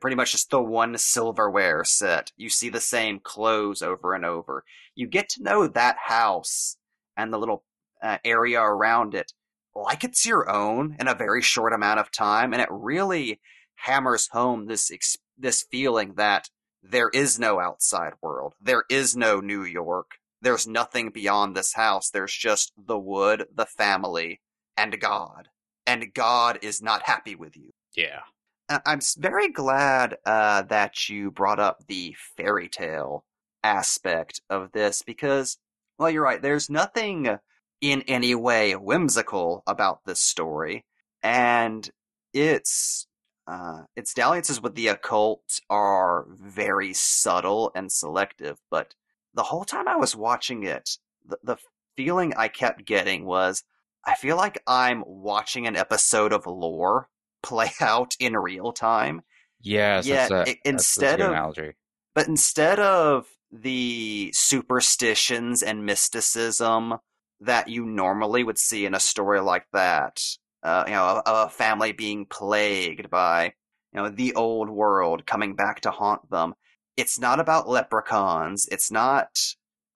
pretty 0.00 0.16
much 0.16 0.32
just 0.32 0.50
the 0.50 0.62
one 0.62 0.96
silverware 0.96 1.84
set. 1.84 2.32
You 2.36 2.48
see 2.48 2.68
the 2.68 2.80
same 2.80 3.20
clothes 3.22 3.82
over 3.82 4.14
and 4.14 4.24
over. 4.24 4.64
You 4.94 5.06
get 5.06 5.28
to 5.30 5.42
know 5.42 5.66
that 5.66 5.96
house 6.06 6.76
and 7.16 7.32
the 7.32 7.38
little 7.38 7.64
uh, 8.02 8.18
area 8.24 8.60
around 8.60 9.14
it 9.14 9.32
like 9.76 10.04
it's 10.04 10.24
your 10.24 10.50
own 10.50 10.96
in 10.98 11.08
a 11.08 11.14
very 11.14 11.42
short 11.42 11.72
amount 11.72 12.00
of 12.00 12.10
time, 12.10 12.52
and 12.52 12.62
it 12.62 12.68
really 12.70 13.40
hammers 13.76 14.28
home 14.32 14.66
this 14.66 14.90
ex- 14.90 15.16
this 15.38 15.64
feeling 15.70 16.14
that 16.14 16.48
there 16.82 17.08
is 17.08 17.38
no 17.38 17.60
outside 17.60 18.12
world. 18.22 18.54
There 18.60 18.84
is 18.88 19.16
no 19.16 19.40
New 19.40 19.64
York. 19.64 20.12
There's 20.40 20.66
nothing 20.66 21.10
beyond 21.10 21.56
this 21.56 21.74
house. 21.74 22.10
There's 22.10 22.32
just 22.32 22.72
the 22.76 22.98
wood, 22.98 23.46
the 23.54 23.66
family, 23.66 24.40
and 24.76 24.98
God. 25.00 25.48
And 25.86 26.12
God 26.14 26.58
is 26.62 26.82
not 26.82 27.02
happy 27.02 27.34
with 27.34 27.56
you. 27.56 27.70
Yeah. 27.96 28.20
I'm 28.68 29.00
very 29.16 29.48
glad 29.48 30.16
uh, 30.24 30.62
that 30.62 31.08
you 31.08 31.30
brought 31.30 31.60
up 31.60 31.86
the 31.86 32.16
fairy 32.36 32.68
tale 32.68 33.24
aspect 33.62 34.40
of 34.50 34.72
this 34.72 35.02
because, 35.02 35.58
well, 35.98 36.10
you're 36.10 36.22
right. 36.22 36.42
There's 36.42 36.68
nothing 36.68 37.38
in 37.80 38.02
any 38.02 38.34
way 38.34 38.74
whimsical 38.74 39.62
about 39.66 40.00
this 40.04 40.20
story, 40.20 40.84
and 41.22 41.88
its 42.32 43.06
uh, 43.46 43.82
its 43.94 44.12
dalliances 44.12 44.60
with 44.60 44.74
the 44.74 44.88
occult 44.88 45.60
are 45.70 46.26
very 46.28 46.92
subtle 46.92 47.70
and 47.74 47.90
selective. 47.92 48.58
But 48.70 48.94
the 49.34 49.44
whole 49.44 49.64
time 49.64 49.86
I 49.86 49.96
was 49.96 50.16
watching 50.16 50.64
it, 50.64 50.98
the, 51.24 51.38
the 51.42 51.56
feeling 51.96 52.34
I 52.36 52.48
kept 52.48 52.84
getting 52.84 53.24
was 53.24 53.62
I 54.04 54.14
feel 54.14 54.36
like 54.36 54.62
I'm 54.66 55.02
watching 55.06 55.66
an 55.66 55.76
episode 55.76 56.32
of 56.32 56.46
Lore 56.46 57.08
play 57.42 57.70
out 57.80 58.14
in 58.18 58.36
real 58.36 58.72
time. 58.72 59.22
Yes, 59.60 60.06
yeah, 60.06 60.28
that's 60.28 60.48
a, 60.48 60.52
it, 60.52 60.58
instead 60.64 61.20
that's 61.20 61.22
of 61.22 61.32
analogy. 61.32 61.72
but 62.14 62.28
instead 62.28 62.78
of 62.78 63.26
the 63.50 64.30
superstitions 64.34 65.62
and 65.62 65.86
mysticism 65.86 66.94
that 67.40 67.68
you 67.68 67.84
normally 67.84 68.44
would 68.44 68.58
see 68.58 68.86
in 68.86 68.94
a 68.94 69.00
story 69.00 69.40
like 69.40 69.66
that, 69.72 70.20
uh, 70.66 70.84
you 70.86 70.92
know, 70.92 71.22
a, 71.24 71.44
a 71.44 71.48
family 71.48 71.92
being 71.92 72.26
plagued 72.26 73.08
by, 73.08 73.52
you 73.92 74.02
know, 74.02 74.08
the 74.08 74.34
old 74.34 74.68
world 74.68 75.24
coming 75.24 75.54
back 75.54 75.80
to 75.82 75.90
haunt 75.92 76.28
them. 76.28 76.54
It's 76.96 77.20
not 77.20 77.38
about 77.38 77.68
leprechauns. 77.68 78.66
It's 78.66 78.90
not 78.90 79.38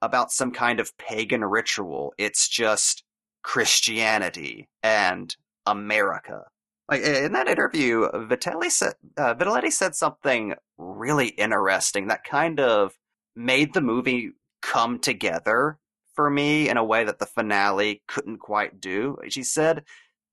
about 0.01 0.31
some 0.31 0.53
kind 0.53 0.79
of 0.79 0.97
pagan 0.97 1.45
ritual. 1.45 2.15
It's 2.19 2.49
just 2.49 3.03
Christianity 3.43 4.69
and 4.83 5.35
America. 5.67 6.45
Like 6.89 7.03
in 7.03 7.33
that 7.33 7.49
interview, 7.49 8.09
Vitelli 8.13 8.71
said, 8.71 8.95
uh, 9.17 9.71
said 9.71 9.95
something 9.97 10.55
really 10.79 11.29
interesting 11.29 12.09
that 12.09 12.25
kind 12.25 12.61
of 12.61 12.95
made 13.35 13.75
the 13.75 13.81
movie 13.81 14.33
come 14.63 14.99
together 15.01 15.79
for 16.15 16.31
me 16.31 16.69
in 16.69 16.77
a 16.77 16.85
way 16.85 17.05
that 17.05 17.19
the 17.19 17.27
finale 17.27 18.03
couldn't 18.07 18.39
quite 18.39 18.81
do. 18.81 19.17
She 19.29 19.43
said 19.43 19.85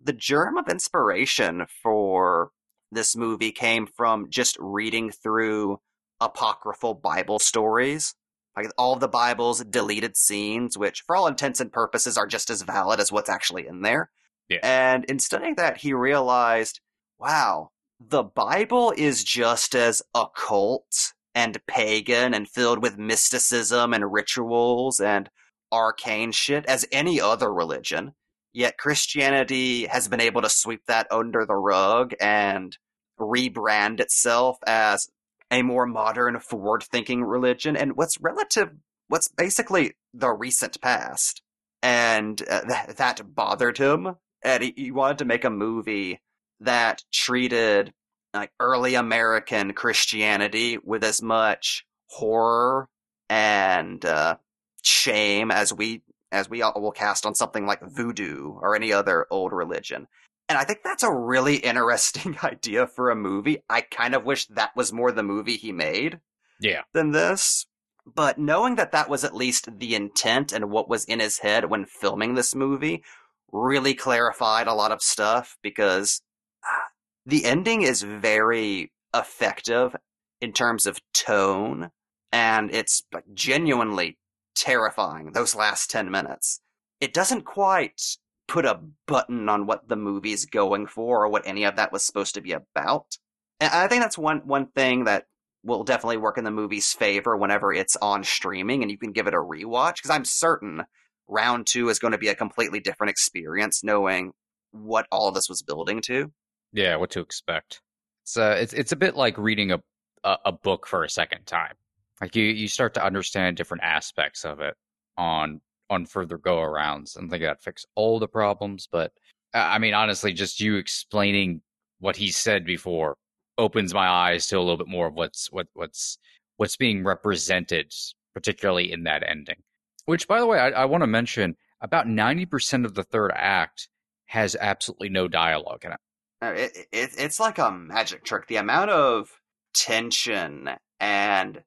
the 0.02 0.14
germ 0.14 0.58
of 0.58 0.68
inspiration 0.68 1.66
for 1.82 2.52
this 2.92 3.16
movie 3.16 3.52
came 3.52 3.88
from 3.88 4.30
just 4.30 4.58
reading 4.60 5.12
through 5.12 5.80
apocryphal 6.20 6.94
Bible 6.94 7.40
stories. 7.40 8.16
Like 8.56 8.72
all 8.78 8.96
the 8.96 9.08
Bible's 9.08 9.64
deleted 9.64 10.18
scenes, 10.18 10.78
which 10.78 11.02
for 11.06 11.16
all 11.16 11.28
intents 11.28 11.60
and 11.60 11.72
purposes 11.72 12.18
are 12.18 12.26
just 12.26 12.50
as 12.50 12.64
valid 12.64 13.00
as 13.00 13.12
what's 13.12 13.30
actually 13.30 13.68
in 13.68 13.82
there. 13.82 14.10
Yeah. 14.50 14.60
And 14.64 15.06
in 15.06 15.20
studying 15.20 15.56
that, 15.56 15.78
he 15.78 15.94
realized, 15.94 16.80
wow, 17.20 17.70
the 18.00 18.24
Bible 18.24 18.94
is 18.98 19.24
just 19.24 19.76
as 19.76 20.02
occult 20.16 21.14
and 21.36 21.60
pagan 21.68 22.34
and 22.34 22.48
filled 22.50 22.82
with 22.82 22.98
mysticism 22.98 23.94
and 23.94 24.12
rituals 24.12 25.00
and 25.00 25.30
arcane 25.72 26.32
shit 26.32 26.66
as 26.66 26.88
any 26.92 27.22
other 27.22 27.54
religion. 27.54 28.14
Yet 28.58 28.80
Christianity 28.80 29.86
has 29.86 30.08
been 30.08 30.20
able 30.20 30.42
to 30.42 30.50
sweep 30.50 30.82
that 30.88 31.06
under 31.12 31.46
the 31.46 31.54
rug 31.54 32.16
and 32.20 32.76
rebrand 33.20 34.00
itself 34.00 34.58
as 34.66 35.10
a 35.52 35.62
more 35.62 35.86
modern, 35.86 36.40
forward 36.40 36.82
thinking 36.82 37.24
religion 37.24 37.78
and 37.78 37.96
what's 37.96 38.20
relative, 38.20 38.72
what's 39.10 39.28
basically 39.28 39.94
the 40.12 40.32
recent 40.32 40.82
past. 40.82 41.44
And 41.84 42.42
uh, 42.50 42.62
th- 42.62 42.98
that 42.98 43.36
bothered 43.36 43.78
him. 43.78 44.16
And 44.44 44.64
he, 44.64 44.74
he 44.76 44.90
wanted 44.90 45.20
to 45.20 45.26
make 45.26 45.46
a 45.46 45.52
movie 45.52 46.20
that 46.62 47.04
treated 47.14 47.94
like 48.34 48.50
early 48.60 48.96
American 48.96 49.74
Christianity 49.74 50.80
with 50.84 51.04
as 51.04 51.22
much 51.22 51.86
horror 52.10 52.90
and 53.30 54.04
uh, 54.04 54.38
shame 54.82 55.52
as 55.52 55.72
we 55.72 56.02
as 56.32 56.50
we 56.50 56.62
all 56.62 56.80
will 56.82 56.92
cast 56.92 57.26
on 57.26 57.36
something 57.36 57.66
like 57.66 57.82
voodoo 57.82 58.54
or 58.62 58.76
any 58.76 58.92
other 58.92 59.26
old 59.32 59.52
religion. 59.54 60.08
And 60.50 60.58
I 60.58 60.64
think 60.64 60.80
that's 60.84 61.04
a 61.04 61.14
really 61.14 61.56
interesting 61.72 62.38
idea 62.44 62.88
for 62.88 63.10
a 63.10 63.16
movie. 63.16 63.64
I 63.70 63.82
kind 63.82 64.16
of 64.16 64.24
wish 64.26 64.48
that 64.48 64.76
was 64.76 64.94
more 64.94 65.12
the 65.12 65.24
movie 65.24 65.58
he 65.58 65.72
made 65.72 66.20
Yeah. 66.60 66.82
than 66.94 67.12
this. 67.12 67.66
But 68.06 68.38
knowing 68.38 68.76
that 68.76 68.94
that 68.94 69.10
was 69.10 69.26
at 69.26 69.36
least 69.36 69.80
the 69.80 69.94
intent 69.94 70.54
and 70.54 70.70
what 70.70 70.88
was 70.88 71.04
in 71.04 71.20
his 71.20 71.40
head 71.40 71.70
when 71.70 71.86
filming 71.86 72.36
this 72.36 72.56
movie 72.56 73.04
really 73.52 73.94
clarified 73.94 74.68
a 74.68 74.74
lot 74.74 74.92
of 74.94 75.02
stuff 75.02 75.58
because 75.62 76.22
ah, 76.64 76.88
the 77.26 77.44
ending 77.44 77.82
is 77.82 78.02
very 78.04 78.92
effective 79.14 79.96
in 80.40 80.54
terms 80.54 80.86
of 80.86 81.02
tone 81.14 81.92
and 82.32 82.74
it's 82.74 83.04
genuinely 83.34 84.18
terrifying 84.58 85.32
those 85.32 85.56
last 85.56 85.90
10 85.90 86.10
minutes. 86.12 86.62
It 87.00 87.14
doesn't 87.14 87.44
quite 87.44 88.02
put 88.48 88.66
a 88.66 88.80
button 89.06 89.50
on 89.50 89.66
what 89.66 89.88
the 89.88 89.96
movie's 89.96 90.46
going 90.46 90.88
for 90.88 91.26
or 91.26 91.30
what 91.30 91.46
any 91.46 91.64
of 91.66 91.76
that 91.76 91.92
was 91.92 92.06
supposed 92.06 92.34
to 92.36 92.42
be 92.42 92.54
about. 92.54 93.18
And 93.60 93.72
I 93.72 93.88
think 93.88 94.02
that's 94.02 94.18
one 94.18 94.42
one 94.46 94.68
thing 94.68 95.06
that 95.06 95.26
will 95.64 95.84
definitely 95.84 96.18
work 96.18 96.38
in 96.38 96.44
the 96.44 96.52
movie's 96.52 96.94
favor 96.94 97.36
whenever 97.36 97.74
it's 97.74 97.98
on 97.98 98.24
streaming 98.24 98.84
and 98.84 98.92
you 98.92 98.98
can 98.98 99.12
give 99.12 99.28
it 99.28 99.34
a 99.34 99.38
rewatch 99.38 99.96
because 99.96 100.12
I'm 100.12 100.24
certain 100.24 100.84
round 101.28 101.68
2 101.68 101.90
is 101.90 102.00
going 102.00 102.14
to 102.14 102.18
be 102.18 102.30
a 102.30 102.36
completely 102.36 102.80
different 102.80 103.10
experience 103.10 103.84
knowing 103.84 104.32
what 104.72 105.08
all 105.12 105.28
of 105.28 105.36
this 105.36 105.50
was 105.50 105.62
building 105.62 106.02
to. 106.02 106.32
Yeah, 106.72 106.96
what 106.96 107.10
to 107.12 107.20
expect. 107.20 107.82
It's 108.24 108.38
uh, 108.38 108.58
it's 108.60 108.74
it's 108.74 108.92
a 108.92 108.98
bit 108.98 109.16
like 109.16 109.38
reading 109.38 109.72
a 109.72 109.82
a 110.24 110.52
book 110.52 110.86
for 110.86 111.04
a 111.04 111.10
second 111.10 111.46
time. 111.46 111.74
Like 112.22 112.36
you 112.36 112.46
you 112.46 112.68
start 112.68 112.94
to 112.96 113.06
understand 113.06 113.58
different 113.58 113.84
aspects 113.84 114.46
of 114.46 114.60
it 114.60 114.76
on 115.18 115.62
on 115.90 116.06
further 116.06 116.38
go 116.38 116.58
arounds, 116.58 117.16
and 117.16 117.30
think 117.30 117.44
that 117.44 117.64
fix 117.64 117.86
all 117.96 118.20
the 118.20 118.28
problems. 118.28 118.88
But 118.92 119.12
I 119.54 119.78
mean, 119.80 119.94
honestly, 119.94 120.34
just 120.34 120.60
you 120.60 120.76
explaining 120.76 121.62
what 122.00 122.16
he 122.16 122.32
said 122.32 122.66
before 122.66 123.16
opens 123.58 123.94
my 123.94 124.08
eyes 124.08 124.48
to 124.48 124.58
a 124.58 124.60
little 124.60 124.78
bit 124.78 124.88
more 124.88 125.08
of 125.08 125.14
what's 125.14 125.52
what 125.52 125.68
what's 125.74 126.18
what's 126.58 126.76
being 126.76 127.04
represented, 127.04 127.94
particularly 128.34 128.92
in 128.92 129.04
that 129.04 129.24
ending. 129.28 129.58
Which, 130.06 130.28
by 130.28 130.40
the 130.40 130.46
way, 130.46 130.60
I, 130.60 130.70
I 130.70 130.86
want 130.86 131.04
to 131.04 131.08
mention 131.08 131.56
about 131.82 132.08
ninety 132.08 132.46
percent 132.46 132.86
of 132.86 132.94
the 132.96 133.04
third 133.04 133.32
act 133.36 133.90
has 134.26 134.56
absolutely 134.60 135.10
no 135.10 135.28
dialogue 135.28 135.86
in 135.86 135.92
it. 135.92 136.00
Uh, 136.42 136.54
It, 136.56 136.88
it, 136.92 137.10
it's 137.18 137.40
like 137.40 137.58
a 137.60 137.72
magic 137.72 138.24
trick. 138.24 138.48
The 138.48 138.58
amount 138.58 138.92
of 138.92 139.30
tension 139.74 140.70
and 141.00 141.64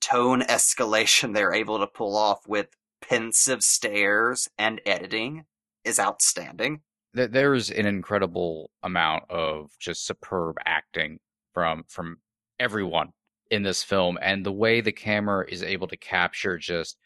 tone 0.00 0.42
escalation 0.42 1.34
they're 1.34 1.54
able 1.54 1.78
to 1.78 1.86
pull 1.86 2.16
off 2.16 2.46
with 2.46 2.68
pensive 3.00 3.62
stares 3.62 4.48
and 4.58 4.80
editing 4.84 5.44
is 5.84 5.98
outstanding. 5.98 6.80
There's 7.14 7.70
an 7.70 7.86
incredible 7.86 8.70
amount 8.82 9.24
of 9.30 9.70
just 9.78 10.06
superb 10.06 10.56
acting 10.66 11.18
from 11.54 11.84
from 11.88 12.18
everyone 12.60 13.12
in 13.50 13.62
this 13.62 13.82
film, 13.82 14.18
and 14.20 14.44
the 14.44 14.52
way 14.52 14.80
the 14.80 14.92
camera 14.92 15.46
is 15.48 15.62
able 15.62 15.88
to 15.88 15.96
capture 15.96 16.58
just 16.58 16.98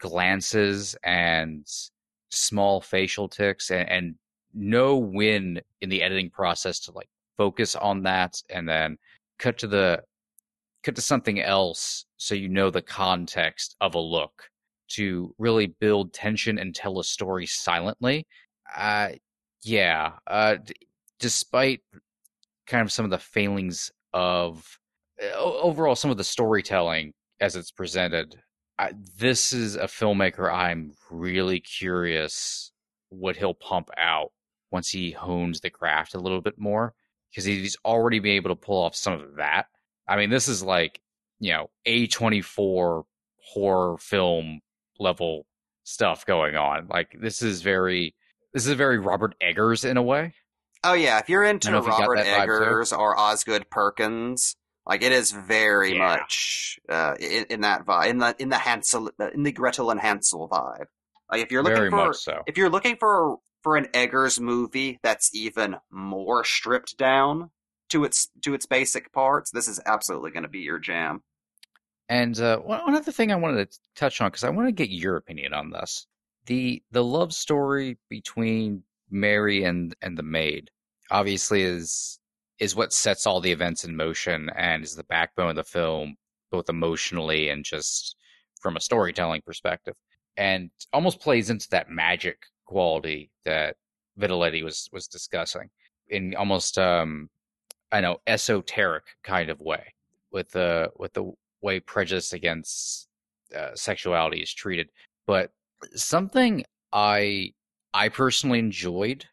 glances 0.00 0.96
and 1.04 1.66
small 2.30 2.80
facial 2.80 3.28
ticks 3.28 3.70
and, 3.70 3.88
and 3.88 4.14
know 4.54 4.96
when 4.96 5.60
in 5.80 5.88
the 5.88 6.02
editing 6.02 6.30
process 6.30 6.80
to 6.80 6.92
like 6.92 7.08
focus 7.36 7.76
on 7.76 8.02
that 8.02 8.40
and 8.50 8.68
then 8.68 8.96
cut 9.38 9.58
to 9.58 9.66
the 9.66 10.02
cut 10.86 10.94
to 10.94 11.02
something 11.02 11.40
else 11.40 12.06
so 12.16 12.32
you 12.34 12.48
know 12.48 12.70
the 12.70 12.80
context 12.80 13.74
of 13.80 13.96
a 13.96 14.00
look 14.00 14.48
to 14.88 15.34
really 15.36 15.66
build 15.66 16.12
tension 16.12 16.60
and 16.60 16.76
tell 16.76 17.00
a 17.00 17.04
story 17.04 17.44
silently 17.44 18.24
uh 18.76 19.08
yeah 19.64 20.12
uh 20.28 20.54
d- 20.54 20.74
despite 21.18 21.80
kind 22.68 22.82
of 22.82 22.92
some 22.92 23.04
of 23.04 23.10
the 23.10 23.18
failings 23.18 23.90
of 24.14 24.64
uh, 25.20 25.36
overall 25.36 25.96
some 25.96 26.12
of 26.12 26.18
the 26.18 26.24
storytelling 26.24 27.12
as 27.40 27.56
it's 27.56 27.72
presented 27.72 28.36
I, 28.78 28.92
this 29.18 29.52
is 29.52 29.74
a 29.74 29.86
filmmaker 29.86 30.52
i'm 30.52 30.92
really 31.10 31.58
curious 31.58 32.70
what 33.08 33.36
he'll 33.36 33.54
pump 33.54 33.88
out 33.98 34.30
once 34.70 34.90
he 34.90 35.10
hones 35.10 35.60
the 35.60 35.70
craft 35.70 36.14
a 36.14 36.20
little 36.20 36.40
bit 36.40 36.58
more 36.58 36.94
because 37.30 37.44
he's 37.44 37.76
already 37.84 38.20
been 38.20 38.36
able 38.36 38.50
to 38.50 38.56
pull 38.56 38.84
off 38.84 38.94
some 38.94 39.14
of 39.14 39.34
that 39.36 39.66
i 40.08 40.16
mean 40.16 40.30
this 40.30 40.48
is 40.48 40.62
like 40.62 41.00
you 41.40 41.52
know 41.52 41.70
a24 41.86 43.04
horror 43.42 43.98
film 43.98 44.60
level 44.98 45.46
stuff 45.84 46.26
going 46.26 46.56
on 46.56 46.86
like 46.88 47.16
this 47.20 47.42
is 47.42 47.62
very 47.62 48.14
this 48.52 48.66
is 48.66 48.72
very 48.74 48.98
robert 48.98 49.34
eggers 49.40 49.84
in 49.84 49.96
a 49.96 50.02
way 50.02 50.32
Oh 50.84 50.92
yeah, 50.92 51.18
if 51.18 51.28
you're 51.28 51.42
into 51.42 51.70
you 51.70 51.78
Robert 51.78 52.18
too. 52.18 52.30
Eggers 52.30 52.92
or 52.92 53.18
Osgood 53.18 53.68
Perkins, 53.70 54.54
like 54.86 55.02
it 55.02 55.10
is 55.10 55.32
very 55.32 55.94
Yeah. 55.94 55.98
much 56.06 56.78
uh, 56.88 57.14
in, 57.18 57.46
in 57.50 57.60
that 57.62 57.84
vibe, 57.84 58.06
in 58.08 58.18
the 58.18 58.36
in 58.38 58.48
the 58.50 58.58
Hansel, 58.58 59.10
in 59.34 59.42
the 59.42 59.50
Gretel 59.50 59.90
and 59.90 59.98
Hansel 59.98 60.48
vibe. 60.48 60.84
Like 61.30 61.40
if 61.42 61.50
you're 61.50 61.64
looking 61.64 61.76
very 61.78 61.90
for 61.90 62.12
so 62.12 62.42
if 62.46 62.56
you're 62.56 62.70
looking 62.70 62.96
for 62.96 63.38
for 63.62 63.76
an 63.76 63.88
Eggers 63.94 64.38
movie 64.38 65.00
that's 65.02 65.34
even 65.34 65.76
more 65.90 66.44
stripped 66.44 66.96
down 66.96 67.50
to 67.90 68.04
its 68.04 68.28
to 68.42 68.54
its 68.54 68.66
basic 68.66 69.12
parts, 69.12 69.50
this 69.50 69.68
is 69.68 69.80
absolutely 69.86 70.30
going 70.30 70.42
to 70.42 70.48
be 70.48 70.60
your 70.60 70.78
jam. 70.78 71.22
And 72.08 72.38
uh, 72.38 72.58
one 72.58 72.94
other 72.94 73.10
thing 73.10 73.32
I 73.32 73.36
wanted 73.36 73.70
to 73.70 73.78
touch 73.96 74.20
on 74.20 74.28
because 74.28 74.44
I 74.44 74.50
want 74.50 74.68
to 74.68 74.72
get 74.72 74.90
your 74.90 75.16
opinion 75.16 75.52
on 75.52 75.70
this 75.70 76.06
the 76.46 76.82
the 76.92 77.04
love 77.04 77.32
story 77.32 77.98
between 78.08 78.82
Mary 79.10 79.64
and 79.64 79.94
and 80.00 80.16
the 80.16 80.22
maid 80.22 80.70
obviously 81.10 81.62
is 81.62 82.18
is 82.58 82.74
what 82.74 82.92
sets 82.92 83.26
all 83.26 83.40
the 83.40 83.52
events 83.52 83.84
in 83.84 83.96
motion 83.96 84.48
and 84.56 84.82
is 84.82 84.94
the 84.94 85.04
backbone 85.04 85.50
of 85.50 85.56
the 85.56 85.64
film 85.64 86.16
both 86.50 86.68
emotionally 86.68 87.50
and 87.50 87.64
just 87.64 88.16
from 88.60 88.76
a 88.76 88.80
storytelling 88.80 89.42
perspective 89.44 89.94
and 90.36 90.70
almost 90.92 91.20
plays 91.20 91.50
into 91.50 91.68
that 91.70 91.90
magic 91.90 92.38
quality 92.64 93.30
that 93.44 93.76
Vitaletti 94.18 94.64
was 94.64 94.88
was 94.92 95.06
discussing 95.06 95.68
in 96.08 96.34
almost 96.36 96.78
um 96.78 97.28
I 97.92 98.00
know 98.00 98.18
esoteric 98.26 99.04
kind 99.22 99.50
of 99.50 99.60
way 99.60 99.94
with 100.32 100.50
the 100.50 100.90
with 100.96 101.12
the 101.14 101.32
way 101.62 101.80
prejudice 101.80 102.32
against 102.32 103.08
uh, 103.56 103.74
sexuality 103.74 104.42
is 104.42 104.52
treated. 104.52 104.88
But 105.26 105.50
something 105.94 106.64
I 106.92 107.52
I 107.94 108.08
personally 108.08 108.58
enjoyed 108.58 109.26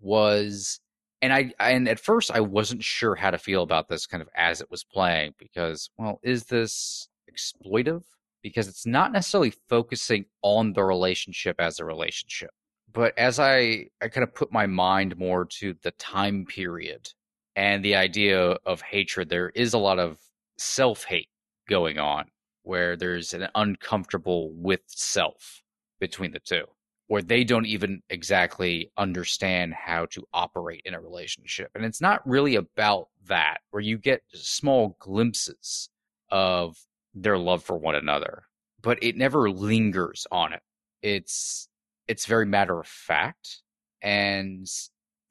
was, 0.00 0.80
and 1.22 1.32
I 1.32 1.52
and 1.60 1.88
at 1.88 2.00
first 2.00 2.30
I 2.30 2.40
wasn't 2.40 2.82
sure 2.82 3.14
how 3.14 3.30
to 3.30 3.38
feel 3.38 3.62
about 3.62 3.88
this 3.88 4.06
kind 4.06 4.22
of 4.22 4.28
as 4.34 4.60
it 4.60 4.70
was 4.70 4.84
playing 4.84 5.34
because 5.38 5.90
well, 5.98 6.20
is 6.22 6.44
this 6.44 7.08
exploitive? 7.30 8.02
Because 8.42 8.68
it's 8.68 8.86
not 8.86 9.12
necessarily 9.12 9.52
focusing 9.68 10.24
on 10.42 10.72
the 10.72 10.84
relationship 10.84 11.56
as 11.58 11.80
a 11.80 11.84
relationship. 11.84 12.50
But 12.92 13.16
as 13.18 13.38
I, 13.38 13.86
I 14.00 14.08
kind 14.08 14.22
of 14.24 14.34
put 14.34 14.52
my 14.52 14.66
mind 14.66 15.18
more 15.18 15.44
to 15.44 15.74
the 15.82 15.90
time 15.92 16.46
period 16.46 17.10
and 17.58 17.84
the 17.84 17.96
idea 17.96 18.56
of 18.64 18.80
hatred, 18.82 19.28
there 19.28 19.48
is 19.48 19.74
a 19.74 19.78
lot 19.78 19.98
of 19.98 20.20
self 20.58 21.02
hate 21.02 21.28
going 21.68 21.98
on 21.98 22.26
where 22.62 22.96
there's 22.96 23.34
an 23.34 23.48
uncomfortable 23.56 24.52
with 24.54 24.82
self 24.86 25.64
between 25.98 26.30
the 26.30 26.38
two, 26.38 26.66
where 27.08 27.20
they 27.20 27.42
don't 27.42 27.66
even 27.66 28.00
exactly 28.10 28.92
understand 28.96 29.74
how 29.74 30.06
to 30.06 30.22
operate 30.32 30.82
in 30.84 30.94
a 30.94 31.00
relationship. 31.00 31.72
And 31.74 31.84
it's 31.84 32.00
not 32.00 32.24
really 32.24 32.54
about 32.54 33.08
that, 33.26 33.58
where 33.72 33.82
you 33.82 33.98
get 33.98 34.22
small 34.32 34.96
glimpses 35.00 35.88
of 36.30 36.78
their 37.12 37.38
love 37.38 37.64
for 37.64 37.76
one 37.76 37.96
another, 37.96 38.44
but 38.80 39.02
it 39.02 39.16
never 39.16 39.50
lingers 39.50 40.28
on 40.30 40.52
it. 40.52 40.62
It's 41.02 41.68
it's 42.06 42.26
very 42.26 42.46
matter 42.46 42.78
of 42.78 42.86
fact. 42.86 43.62
And 44.00 44.68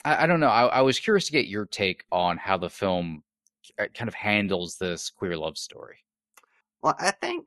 I, 0.06 0.24
I 0.24 0.28
don't 0.28 0.40
know. 0.40 0.48
I, 0.48 0.66
I 0.68 0.82
was 0.82 1.00
curious 1.00 1.26
to 1.26 1.32
get 1.32 1.48
your 1.48 1.66
take 1.66 2.04
on 2.12 2.38
how 2.38 2.58
the 2.58 2.70
film 2.70 3.24
uh, 3.80 3.86
kind 3.94 4.08
of 4.08 4.14
handles 4.14 4.78
this 4.78 5.10
queer 5.10 5.38
love 5.38 5.58
story. 5.58 5.98
Well, 6.82 6.96
I 7.00 7.12
think 7.12 7.46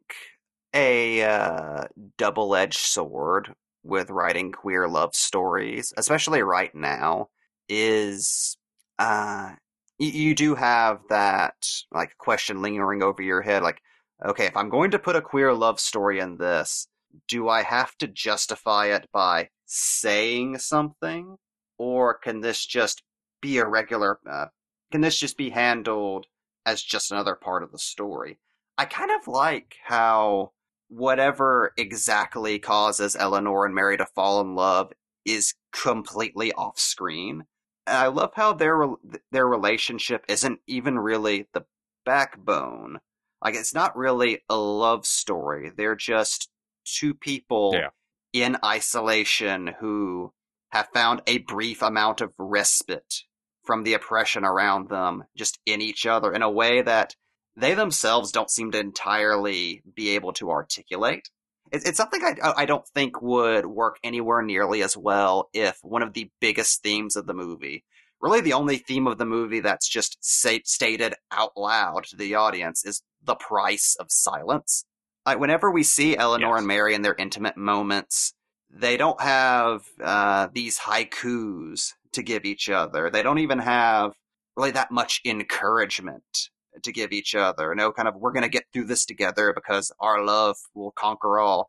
a 0.74 1.22
uh, 1.22 1.84
double-edged 2.18 2.78
sword 2.78 3.54
with 3.82 4.10
writing 4.10 4.52
queer 4.52 4.88
love 4.88 5.14
stories, 5.14 5.92
especially 5.96 6.42
right 6.42 6.74
now, 6.74 7.28
is 7.68 8.56
uh, 8.98 9.52
you 9.98 10.34
do 10.34 10.54
have 10.54 11.00
that 11.08 11.54
like 11.92 12.16
question 12.18 12.62
lingering 12.62 13.02
over 13.02 13.22
your 13.22 13.40
head, 13.40 13.62
like, 13.62 13.80
okay, 14.24 14.46
if 14.46 14.56
I'm 14.56 14.68
going 14.68 14.90
to 14.90 14.98
put 14.98 15.16
a 15.16 15.22
queer 15.22 15.52
love 15.54 15.80
story 15.80 16.20
in 16.20 16.36
this, 16.36 16.88
do 17.28 17.48
I 17.48 17.62
have 17.62 17.96
to 17.98 18.06
justify 18.06 18.86
it 18.86 19.08
by 19.12 19.48
saying 19.66 20.58
something, 20.58 21.36
or 21.80 22.12
can 22.12 22.42
this 22.42 22.66
just 22.66 23.02
be 23.40 23.56
a 23.56 23.66
regular? 23.66 24.20
Uh, 24.30 24.46
can 24.92 25.00
this 25.00 25.18
just 25.18 25.38
be 25.38 25.48
handled 25.48 26.26
as 26.66 26.82
just 26.82 27.10
another 27.10 27.34
part 27.34 27.62
of 27.62 27.72
the 27.72 27.78
story? 27.78 28.38
I 28.76 28.84
kind 28.84 29.10
of 29.10 29.26
like 29.26 29.76
how 29.84 30.52
whatever 30.88 31.72
exactly 31.78 32.58
causes 32.58 33.16
Eleanor 33.16 33.64
and 33.64 33.74
Mary 33.74 33.96
to 33.96 34.04
fall 34.14 34.42
in 34.42 34.54
love 34.54 34.92
is 35.24 35.54
completely 35.72 36.52
off 36.52 36.78
screen. 36.78 37.44
And 37.86 37.96
I 37.96 38.08
love 38.08 38.32
how 38.34 38.52
their 38.52 38.86
their 39.32 39.48
relationship 39.48 40.26
isn't 40.28 40.60
even 40.66 40.98
really 40.98 41.48
the 41.54 41.64
backbone. 42.04 42.98
Like 43.42 43.54
it's 43.54 43.72
not 43.72 43.96
really 43.96 44.42
a 44.50 44.56
love 44.56 45.06
story. 45.06 45.70
They're 45.74 45.96
just 45.96 46.50
two 46.84 47.14
people 47.14 47.72
Yeah. 47.74 47.88
in 48.34 48.58
isolation 48.62 49.68
who 49.80 50.34
have 50.70 50.88
found 50.92 51.22
a 51.26 51.38
brief 51.38 51.82
amount 51.82 52.20
of 52.20 52.32
respite 52.38 53.22
from 53.64 53.82
the 53.84 53.94
oppression 53.94 54.44
around 54.44 54.88
them 54.88 55.24
just 55.36 55.58
in 55.66 55.80
each 55.80 56.06
other 56.06 56.32
in 56.32 56.42
a 56.42 56.50
way 56.50 56.82
that 56.82 57.14
they 57.56 57.74
themselves 57.74 58.32
don't 58.32 58.50
seem 58.50 58.70
to 58.70 58.78
entirely 58.78 59.82
be 59.94 60.10
able 60.10 60.32
to 60.32 60.50
articulate. 60.50 61.28
It, 61.72 61.82
it's 61.84 61.96
something 61.96 62.22
I, 62.22 62.52
I 62.56 62.64
don't 62.64 62.86
think 62.88 63.20
would 63.20 63.66
work 63.66 63.98
anywhere 64.02 64.42
nearly 64.42 64.82
as 64.82 64.96
well 64.96 65.50
if 65.52 65.78
one 65.82 66.02
of 66.02 66.14
the 66.14 66.30
biggest 66.40 66.82
themes 66.82 67.16
of 67.16 67.26
the 67.26 67.34
movie, 67.34 67.84
really 68.20 68.40
the 68.40 68.54
only 68.54 68.78
theme 68.78 69.06
of 69.06 69.18
the 69.18 69.26
movie 69.26 69.60
that's 69.60 69.88
just 69.88 70.16
say, 70.20 70.62
stated 70.64 71.14
out 71.30 71.52
loud 71.56 72.04
to 72.04 72.16
the 72.16 72.34
audience, 72.34 72.84
is 72.84 73.02
the 73.22 73.34
price 73.34 73.96
of 74.00 74.06
silence. 74.10 74.84
Like 75.26 75.38
whenever 75.38 75.70
we 75.70 75.82
see 75.82 76.16
Eleanor 76.16 76.54
Yes. 76.54 76.58
and 76.58 76.66
Mary 76.66 76.94
in 76.94 77.02
their 77.02 77.14
intimate 77.18 77.56
moments, 77.56 78.32
they 78.72 78.96
don't 78.96 79.20
have 79.20 79.82
uh, 80.02 80.48
these 80.52 80.78
haikus 80.78 81.92
to 82.12 82.22
give 82.22 82.44
each 82.44 82.68
other. 82.68 83.10
They 83.10 83.22
don't 83.22 83.38
even 83.38 83.58
have 83.58 84.12
really 84.56 84.70
that 84.72 84.90
much 84.90 85.20
encouragement 85.24 86.50
to 86.82 86.92
give 86.92 87.12
each 87.12 87.34
other. 87.34 87.74
No 87.74 87.92
kind 87.92 88.08
of 88.08 88.14
we're 88.16 88.32
going 88.32 88.44
to 88.44 88.48
get 88.48 88.64
through 88.72 88.84
this 88.84 89.04
together 89.04 89.52
because 89.54 89.92
our 90.00 90.24
love 90.24 90.56
will 90.74 90.92
conquer 90.92 91.38
all. 91.38 91.68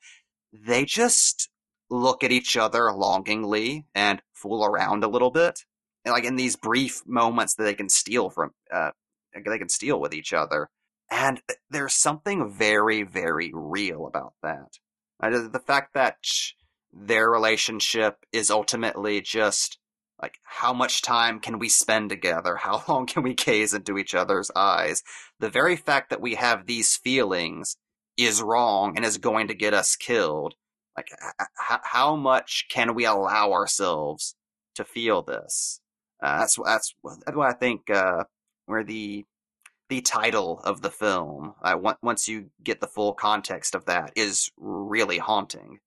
They 0.53 0.85
just 0.85 1.49
look 1.89 2.23
at 2.23 2.31
each 2.31 2.55
other 2.55 2.91
longingly 2.91 3.85
and 3.95 4.21
fool 4.33 4.63
around 4.63 5.03
a 5.03 5.09
little 5.09 5.31
bit, 5.31 5.59
and 6.05 6.13
like 6.13 6.23
in 6.23 6.35
these 6.35 6.55
brief 6.55 7.01
moments 7.05 7.55
that 7.55 7.63
they 7.63 7.73
can 7.73 7.89
steal 7.89 8.29
from, 8.29 8.51
uh, 8.71 8.91
they 9.33 9.57
can 9.57 9.69
steal 9.69 9.99
with 9.99 10.13
each 10.13 10.33
other. 10.33 10.69
And 11.09 11.41
there's 11.69 11.93
something 11.93 12.49
very, 12.49 13.03
very 13.03 13.51
real 13.53 14.07
about 14.07 14.33
that. 14.41 14.77
Uh, 15.21 15.47
the 15.51 15.59
fact 15.59 15.93
that 15.93 16.15
their 16.93 17.29
relationship 17.29 18.17
is 18.31 18.51
ultimately 18.51 19.21
just 19.21 19.77
like 20.21 20.35
how 20.43 20.73
much 20.73 21.01
time 21.01 21.39
can 21.39 21.57
we 21.57 21.69
spend 21.69 22.09
together? 22.09 22.55
How 22.61 22.83
long 22.87 23.07
can 23.07 23.23
we 23.23 23.33
gaze 23.33 23.73
into 23.73 23.97
each 23.97 24.13
other's 24.13 24.51
eyes? 24.55 25.01
The 25.39 25.49
very 25.49 25.75
fact 25.75 26.11
that 26.11 26.21
we 26.21 26.35
have 26.35 26.67
these 26.67 26.95
feelings 26.95 27.75
is 28.17 28.41
wrong 28.41 28.95
and 28.95 29.03
is 29.03 29.17
going 29.17 29.47
to 29.47 29.55
get 29.55 29.73
us 29.73 29.95
killed. 29.95 30.53
Like 30.95 31.07
h- 31.11 31.79
how 31.83 32.15
much 32.15 32.67
can 32.69 32.93
we 32.93 33.05
allow 33.05 33.51
ourselves 33.51 34.35
to 34.75 34.85
feel 34.85 35.23
this? 35.23 35.79
Uh, 36.21 36.39
that's 36.39 36.57
that's 36.63 36.93
that's 37.25 37.35
why 37.35 37.49
i 37.49 37.53
think 37.53 37.89
uh, 37.89 38.23
where 38.67 38.83
the 38.83 39.25
the 39.89 40.01
title 40.01 40.61
of 40.63 40.81
the 40.81 40.89
film, 40.89 41.53
uh, 41.61 41.75
once 42.01 42.25
you 42.25 42.49
get 42.63 42.79
the 42.79 42.87
full 42.87 43.11
context 43.13 43.75
of 43.75 43.85
that, 43.85 44.13
is 44.15 44.49
really 44.55 45.17
haunting. 45.17 45.79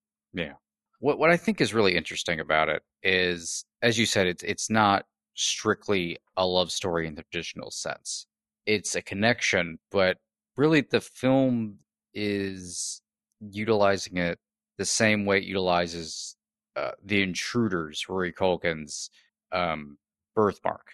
What 1.05 1.19
what 1.19 1.29
I 1.29 1.37
think 1.37 1.61
is 1.61 1.71
really 1.71 1.95
interesting 1.95 2.39
about 2.39 2.67
it 2.67 2.81
is, 3.03 3.63
as 3.83 3.95
you 3.99 4.07
said, 4.07 4.25
it's 4.25 4.41
it's 4.41 4.71
not 4.71 5.05
strictly 5.35 6.17
a 6.35 6.47
love 6.47 6.71
story 6.71 7.05
in 7.05 7.13
the 7.13 7.21
traditional 7.31 7.69
sense. 7.69 8.25
It's 8.65 8.95
a 8.95 9.03
connection, 9.03 9.77
but 9.91 10.17
really 10.57 10.81
the 10.81 11.01
film 11.01 11.77
is 12.15 13.03
utilizing 13.39 14.17
it 14.17 14.39
the 14.79 14.85
same 14.85 15.25
way 15.25 15.37
it 15.37 15.43
utilizes 15.43 16.37
uh, 16.75 16.93
the 17.03 17.21
Intruders, 17.21 18.09
Rory 18.09 18.33
Culkin's 18.33 19.11
um, 19.51 19.99
birthmark, 20.33 20.87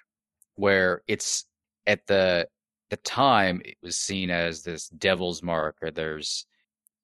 where 0.55 1.03
it's 1.07 1.45
at 1.87 2.05
the 2.07 2.49
the 2.89 2.97
time 2.97 3.61
it 3.63 3.77
was 3.81 3.95
seen 3.97 4.29
as 4.29 4.63
this 4.63 4.89
devil's 4.89 5.41
mark, 5.41 5.77
or 5.81 5.89
there's 5.89 6.45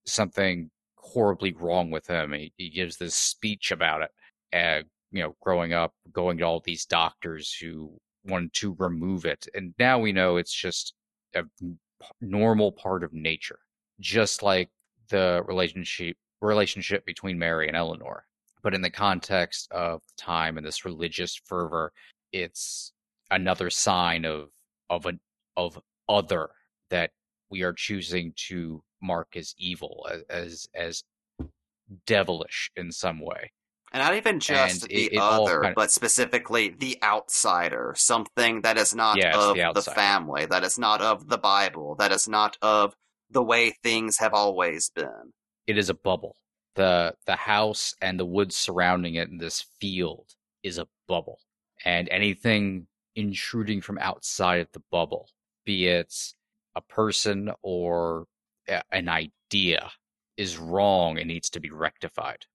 something 0.05 0.69
horribly 1.13 1.53
wrong 1.53 1.91
with 1.91 2.07
him. 2.07 2.33
He, 2.33 2.53
he 2.57 2.69
gives 2.69 2.97
this 2.97 3.15
speech 3.15 3.71
about 3.71 4.01
it, 4.01 4.11
uh, 4.53 4.83
you 5.11 5.23
know, 5.23 5.35
growing 5.41 5.73
up, 5.73 5.93
going 6.11 6.37
to 6.37 6.43
all 6.43 6.61
these 6.63 6.85
doctors 6.85 7.53
who 7.53 7.97
wanted 8.25 8.53
to 8.53 8.75
remove 8.79 9.25
it, 9.25 9.47
and 9.53 9.73
now 9.79 9.99
we 9.99 10.11
know 10.11 10.37
it's 10.37 10.53
just 10.53 10.93
a 11.35 11.43
normal 12.21 12.71
part 12.71 13.03
of 13.03 13.13
nature, 13.13 13.59
just 13.99 14.43
like 14.43 14.69
the 15.09 15.43
relationship 15.47 16.17
relationship 16.41 17.05
between 17.05 17.39
Mary 17.39 17.67
and 17.67 17.77
Eleanor. 17.77 18.25
But 18.63 18.73
in 18.73 18.81
the 18.81 18.89
context 18.89 19.71
of 19.71 20.01
time 20.17 20.57
and 20.57 20.65
this 20.65 20.85
religious 20.85 21.39
fervor, 21.45 21.93
it's 22.31 22.91
another 23.31 23.69
sign 23.69 24.25
of 24.25 24.49
of 24.89 25.05
an 25.05 25.19
of 25.55 25.79
other 26.09 26.49
that 26.89 27.11
we 27.49 27.63
are 27.63 27.73
choosing 27.73 28.33
to 28.35 28.83
mark 29.01 29.36
as 29.36 29.53
evil, 29.57 30.07
as 30.10 30.23
as, 30.29 30.67
as 30.73 31.03
devilish 32.05 32.71
in 32.75 32.91
some 32.91 33.19
way. 33.19 33.51
And 33.93 34.03
not 34.03 34.15
even 34.15 34.39
just 34.41 34.83
And 34.83 34.89
the 34.91 35.05
it- 35.05 35.13
it 35.13 35.17
other, 35.19 35.62
kind 35.62 35.71
of- 35.71 35.75
but 35.75 35.91
specifically 35.91 36.69
the 36.69 37.01
outsider, 37.01 37.93
something 37.95 38.62
that 38.62 38.77
is 38.77 38.93
not 38.93 39.17
of 39.23 39.55
the 39.55 39.71
the, 39.81 39.91
family, 39.91 40.45
that 40.45 40.63
is 40.63 40.77
not 40.77 41.01
of 41.01 41.29
the 41.29 41.38
Bible, 41.38 41.95
that 41.95 42.12
is 42.12 42.27
not 42.27 42.57
of 42.62 42.93
the 43.29 43.41
way 43.43 43.71
things 43.83 44.17
have 44.17 44.33
always 44.33 44.89
been. 44.89 45.33
It 45.65 45.77
is 45.77 45.89
a 45.89 45.93
bubble. 45.93 46.36
the 46.75 47.15
The 47.25 47.36
house 47.36 47.95
and 48.01 48.19
the 48.19 48.25
woods 48.25 48.55
surrounding 48.55 49.15
it 49.15 49.29
in 49.29 49.39
this 49.39 49.62
field 49.81 50.36
is 50.62 50.77
a 50.77 50.88
bubble, 51.07 51.39
and 51.83 52.07
anything 52.10 52.88
intruding 53.15 53.81
from 53.81 53.97
outside 53.97 54.60
of 54.60 54.71
the 54.73 54.83
bubble, 54.91 55.27
be 55.65 55.88
it 55.88 56.13
a 56.75 56.81
person 56.81 57.51
or 57.63 58.27
an 58.91 59.10
idea, 59.10 59.89
is 60.38 60.58
wrong 60.58 61.17
and 61.17 61.27
needs 61.27 61.49
to 61.49 61.60
be 61.60 61.71
rectified. 61.71 62.45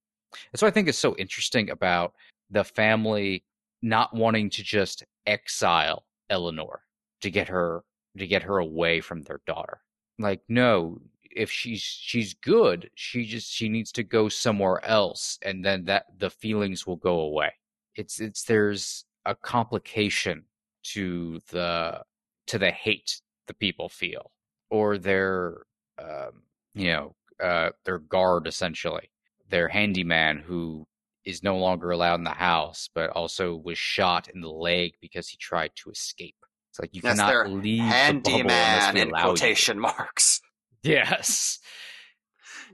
And 0.52 0.58
so 0.58 0.66
I 0.66 0.70
think 0.70 0.88
it's 0.88 0.98
so 0.98 1.16
interesting 1.16 1.70
about 1.70 2.14
the 2.50 2.64
family 2.64 3.44
not 3.82 4.14
wanting 4.14 4.50
to 4.50 4.62
just 4.62 5.04
exile 5.26 6.04
Eleanor 6.30 6.82
to 7.20 7.30
get 7.30 7.48
her 7.48 7.84
to 8.16 8.26
get 8.26 8.42
her 8.42 8.58
away 8.58 9.00
from 9.00 9.22
their 9.22 9.40
daughter. 9.46 9.80
Like, 10.18 10.42
no, 10.48 11.00
if 11.30 11.50
she's 11.50 11.80
she's 11.80 12.34
good, 12.34 12.90
she 12.94 13.24
just 13.24 13.50
she 13.50 13.68
needs 13.68 13.92
to 13.92 14.02
go 14.02 14.28
somewhere 14.28 14.84
else, 14.84 15.38
and 15.42 15.64
then 15.64 15.84
that 15.84 16.06
the 16.18 16.30
feelings 16.30 16.86
will 16.86 16.96
go 16.96 17.20
away. 17.20 17.52
It's 17.96 18.20
it's 18.20 18.44
there's 18.44 19.04
a 19.24 19.34
complication 19.34 20.44
to 20.84 21.40
the 21.50 22.02
to 22.46 22.58
the 22.58 22.70
hate 22.70 23.20
the 23.46 23.54
people 23.54 23.88
feel, 23.88 24.30
or 24.70 24.98
their 24.98 25.62
um, 25.98 26.42
you 26.74 26.92
know 26.92 27.14
uh, 27.42 27.70
their 27.84 27.98
guard 27.98 28.46
essentially, 28.46 29.10
their 29.48 29.68
handyman 29.68 30.38
who 30.38 30.86
is 31.24 31.42
no 31.42 31.56
longer 31.56 31.90
allowed 31.90 32.16
in 32.16 32.24
the 32.24 32.30
house, 32.30 32.88
but 32.94 33.10
also 33.10 33.54
was 33.54 33.78
shot 33.78 34.28
in 34.28 34.40
the 34.40 34.50
leg 34.50 34.92
because 35.00 35.28
he 35.28 35.36
tried 35.36 35.70
to 35.76 35.90
escape. 35.90 36.36
It's 36.70 36.80
like 36.80 36.94
you 36.94 37.02
That's 37.02 37.20
cannot 37.20 37.50
leave 37.50 37.82
the 37.82 38.20
bubble 38.22 38.40
unless 38.40 38.84
Handyman 38.84 38.96
in 38.96 39.08
allow 39.08 39.18
you. 39.18 39.24
quotation 39.26 39.78
marks. 39.78 40.40
Yes. 40.84 41.60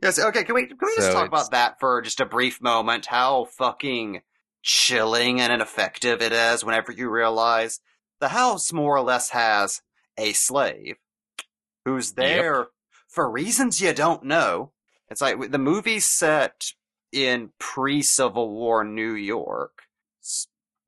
Yes. 0.02 0.18
Okay. 0.18 0.42
Can 0.42 0.54
we 0.54 0.64
can 0.66 0.78
we 0.80 0.94
just 0.96 1.12
talk 1.12 1.28
about 1.28 1.50
that 1.50 1.78
for 1.78 2.00
just 2.00 2.20
a 2.20 2.24
brief 2.24 2.62
moment? 2.62 3.04
How 3.04 3.48
fucking 3.58 4.22
chilling 4.62 5.42
and 5.42 5.52
ineffective 5.52 6.22
it 6.22 6.32
is 6.32 6.64
whenever 6.64 6.90
you 6.90 7.10
realize 7.10 7.80
the 8.18 8.28
house 8.28 8.72
more 8.72 8.96
or 8.96 9.02
less 9.02 9.28
has 9.30 9.82
a 10.16 10.32
slave 10.32 10.96
who's 11.84 12.12
there 12.12 12.68
for 13.08 13.30
reasons 13.30 13.80
you 13.80 13.92
don't 13.92 14.22
know. 14.24 14.72
It's 15.10 15.20
like 15.20 15.50
the 15.50 15.58
movie's 15.58 16.04
set 16.04 16.72
in 17.12 17.50
pre-Civil 17.58 18.50
War 18.54 18.84
New 18.84 19.12
York, 19.14 19.82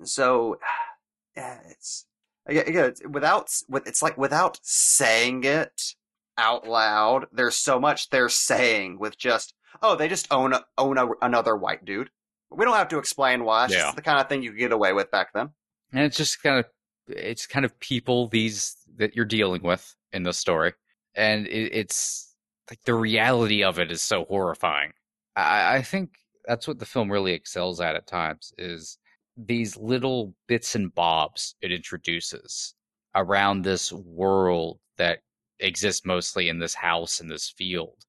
so 0.05 0.59
yeah, 1.37 1.59
it's 1.69 2.07
again, 2.47 2.95
without 3.09 3.51
it's 3.87 4.03
like 4.03 4.19
without 4.19 4.59
saying 4.63 5.45
it 5.45 5.95
out 6.37 6.67
loud. 6.67 7.27
There's 7.33 7.57
so 7.57 7.79
much 7.81 8.11
they're 8.11 8.29
saying 8.29 8.99
with 8.99 9.19
just 9.19 9.55
oh 9.83 9.97
they 9.97 10.09
just 10.09 10.29
own 10.31 10.53
a, 10.53 10.65
own 10.79 10.99
a, 10.99 11.09
another 11.23 11.57
white 11.57 11.85
dude. 11.85 12.11
We 12.51 12.65
don't 12.65 12.77
have 12.77 12.89
to 12.89 12.99
explain 12.99 13.45
why. 13.45 13.67
It's 13.67 13.75
Yeah. 13.75 13.93
the 13.95 14.03
kind 14.03 14.19
of 14.21 14.29
thing 14.29 14.43
you 14.43 14.51
could 14.51 14.59
get 14.59 14.73
away 14.73 14.93
with 14.93 15.11
back 15.11 15.33
then. 15.33 15.51
And 15.93 16.05
it's 16.05 16.17
just 16.17 16.43
kind 16.43 16.59
of 16.59 16.67
it's 17.09 17.47
kind 17.47 17.65
of 17.65 17.79
people 17.81 18.29
these 18.29 18.77
that 18.97 19.17
you're 19.17 19.25
dealing 19.25 19.63
with 19.63 19.95
in 20.13 20.23
the 20.25 20.33
story. 20.33 20.75
And 21.14 21.46
it, 21.46 21.73
it's 21.73 22.35
like 22.70 22.83
the 22.85 22.94
reality 22.94 23.62
of 23.62 23.79
it 23.79 23.90
is 23.90 24.03
so 24.03 24.25
horrifying. 24.25 24.92
I, 25.37 25.77
I 25.77 25.83
think 25.83 26.11
that's 26.44 26.68
what 26.68 26.79
the 26.79 26.87
film 26.87 27.11
really 27.11 27.33
excels 27.33 27.81
at 27.81 27.96
at 27.96 28.07
times 28.07 28.53
is 28.59 28.99
these 29.37 29.77
little 29.77 30.35
bits 30.49 30.75
and 30.75 30.94
bobs 30.94 31.55
it 31.61 31.73
introduces 31.73 32.75
around 33.14 33.62
this 33.62 33.92
world 33.92 34.79
that 34.99 35.20
exists 35.59 36.07
mostly 36.07 36.49
in 36.49 36.59
this 36.59 36.75
house 36.75 37.20
in 37.20 37.29
this 37.29 37.49
field 37.49 38.05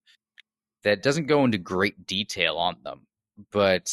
that 0.83 1.03
doesn't 1.03 1.27
go 1.27 1.43
into 1.45 1.57
great 1.57 2.07
detail 2.07 2.57
on 2.57 2.75
them, 2.83 3.05
but 3.51 3.91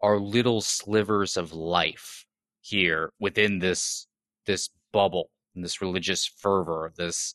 are 0.00 0.18
little 0.18 0.60
slivers 0.60 1.36
of 1.36 1.52
life 1.52 2.24
here 2.60 3.12
within 3.20 3.58
this 3.58 4.06
this 4.46 4.70
bubble 4.92 5.30
and 5.54 5.64
this 5.64 5.80
religious 5.80 6.26
fervor 6.26 6.92
this 6.96 7.34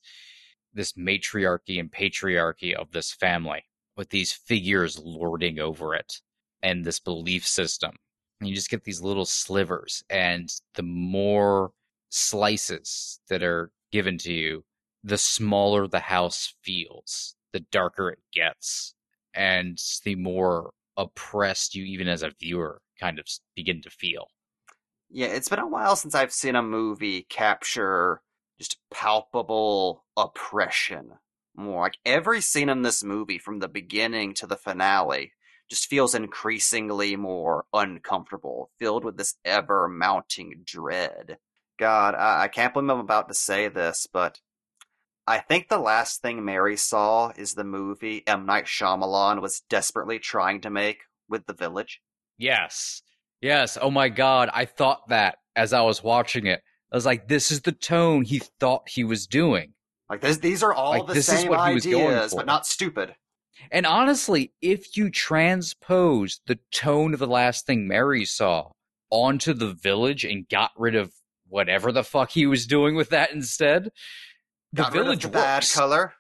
this 0.78 0.96
matriarchy 0.96 1.80
and 1.80 1.92
patriarchy 1.92 2.74
of 2.74 2.92
this 2.92 3.12
family 3.12 3.64
with 3.98 4.10
these 4.10 4.32
figures 4.32 5.00
lording 5.00 5.60
over 5.60 5.96
it 5.96 6.22
and 6.62 6.86
this 6.86 7.00
belief 7.00 7.46
system. 7.46 7.92
And 8.40 8.48
you 8.48 8.56
just 8.56 8.70
get 8.70 8.84
these 8.84 9.02
little 9.02 9.26
slivers 9.26 10.04
and 10.10 10.50
the 10.76 10.84
more 10.84 11.72
slices 12.10 13.20
that 13.28 13.44
are 13.44 13.72
given 13.92 14.18
to 14.20 14.32
you 14.32 14.64
the 15.04 15.18
smaller 15.18 15.88
the 15.88 16.00
house 16.00 16.54
feels 16.62 17.36
the 17.54 17.60
darker 17.72 18.10
it 18.10 18.20
gets 18.34 18.94
and 19.34 19.82
the 20.04 20.16
more 20.16 20.72
oppressed 20.96 21.76
you 21.76 21.84
even 21.86 22.08
as 22.08 22.24
a 22.24 22.32
viewer 22.40 22.82
kind 23.00 23.20
of 23.20 23.26
begin 23.56 23.82
to 23.82 23.90
feel. 23.90 24.28
Yeah, 25.10 25.28
it's 25.28 25.50
been 25.50 25.60
a 25.60 25.68
while 25.68 25.96
since 25.96 26.16
I've 26.16 26.34
seen 26.34 26.56
a 26.56 26.64
movie 26.64 27.24
capture 27.30 28.22
just 28.58 28.78
palpable 28.92 30.06
oppression. 30.16 31.14
More 31.56 31.84
like 31.84 31.98
every 32.06 32.42
scene 32.42 32.70
in 32.70 32.84
this 32.84 33.04
movie, 33.04 33.40
from 33.40 33.60
the 33.60 33.68
beginning 33.68 34.34
to 34.36 34.48
the 34.48 34.58
finale, 34.58 35.34
just 35.70 35.90
feels 35.90 36.16
increasingly 36.16 37.16
more 37.16 37.66
uncomfortable, 37.74 38.70
filled 38.80 39.04
with 39.04 39.18
this 39.18 39.36
ever 39.44 39.88
mounting 39.88 40.62
dread. 40.64 41.38
God, 41.78 42.16
I, 42.16 42.44
I 42.44 42.48
can't 42.48 42.74
believe 42.74 42.90
I'm 42.90 43.00
about 43.00 43.28
to 43.28 43.34
say 43.34 43.68
this, 43.68 44.08
but 44.12 44.40
I 45.26 45.40
think 45.40 45.68
the 45.68 45.78
last 45.78 46.22
thing 46.22 46.46
Mary 46.46 46.78
saw 46.78 47.32
is 47.36 47.54
the 47.54 47.66
movie 47.66 48.24
M. 48.26 48.46
Night 48.46 48.66
Shyamalan 48.66 49.42
was 49.42 49.62
desperately 49.70 50.20
trying 50.20 50.62
to 50.62 50.70
make 50.70 51.02
with 51.28 51.46
The 51.46 51.54
Village. 51.54 52.02
Yes. 52.38 53.02
Yes. 53.42 53.78
Oh 53.80 53.92
my 53.92 54.10
God. 54.10 54.50
I 54.54 54.66
thought 54.66 55.10
that 55.10 55.40
as 55.56 55.74
I 55.74 55.82
was 55.82 56.02
watching 56.02 56.46
it. 56.46 56.62
I 56.92 56.96
was 56.96 57.06
like, 57.06 57.28
this 57.28 57.52
is 57.52 57.62
the 57.62 57.72
tone 57.72 58.24
he 58.24 58.40
thought 58.60 58.90
he 58.90 59.04
was 59.04 59.28
doing. 59.28 59.74
Like 60.10 60.22
this, 60.22 60.38
these 60.38 60.64
are 60.64 60.74
all 60.74 60.92
Like, 60.92 61.08
the 61.08 61.14
this 61.16 61.28
is 61.30 61.42
same 61.42 61.50
what 61.50 61.68
he 61.68 61.76
was 61.76 61.86
going 61.86 62.08
ideas, 62.08 62.34
but 62.34 62.46
not 62.46 62.66
stupid. 62.66 63.16
And 63.72 63.86
honestly, 63.86 64.54
if 64.62 64.96
you 64.96 65.10
transpose 65.10 66.40
the 66.48 66.60
tone 66.72 67.14
of 67.14 67.20
the 67.20 67.28
last 67.28 67.66
thing 67.66 67.88
Mary 67.88 68.24
saw 68.24 68.70
onto 69.10 69.54
the 69.54 69.74
village 69.74 70.24
and 70.24 70.48
got 70.48 70.72
rid 70.78 70.96
of 70.96 71.12
whatever 71.50 71.92
the 71.92 72.04
fuck 72.04 72.30
he 72.32 72.46
was 72.46 72.68
doing 72.68 72.96
with 72.96 73.10
that 73.10 73.32
instead, 73.32 73.90
the 74.72 74.84
Got 74.84 74.94
village 74.94 75.24
the 75.24 75.30
bad 75.30 75.66
color. 75.74 76.14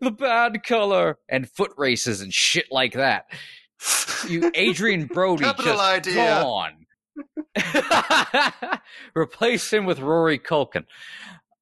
the 0.00 0.10
bad 0.10 0.62
color 0.64 1.18
and 1.28 1.48
foot 1.48 1.72
races 1.76 2.20
and 2.20 2.32
shit 2.32 2.66
like 2.70 2.94
that. 2.94 3.26
You 4.28 4.50
Adrien 4.56 5.06
Brody 5.06 5.44
just 5.58 5.80
idea. 5.80 6.14
gone. 6.42 6.86
Replace 9.14 9.72
him 9.72 9.86
with 9.86 10.00
Rory 10.00 10.38
Culkin. 10.38 10.84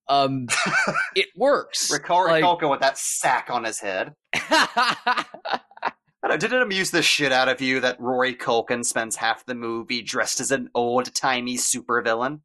Um, 0.08 0.48
it 1.16 1.28
works. 1.36 1.90
Ricard 1.92 2.28
Like- 2.28 2.44
Culkin 2.44 2.70
with 2.70 2.80
that 2.80 2.98
sack 2.98 3.48
on 3.50 3.64
his 3.64 3.80
head. 3.80 4.14
I 4.34 5.24
don't 6.28 6.40
did 6.40 6.52
it 6.52 6.62
amuse 6.62 6.90
the 6.90 7.02
shit 7.02 7.30
out 7.30 7.48
of 7.48 7.60
you 7.60 7.80
that 7.80 8.00
Rory 8.00 8.34
Culkin 8.34 8.84
spends 8.84 9.16
half 9.16 9.46
the 9.46 9.54
movie 9.54 10.02
dressed 10.02 10.40
as 10.40 10.50
an 10.50 10.70
old 10.74 11.14
timey 11.14 11.56
supervillain? 11.56 12.40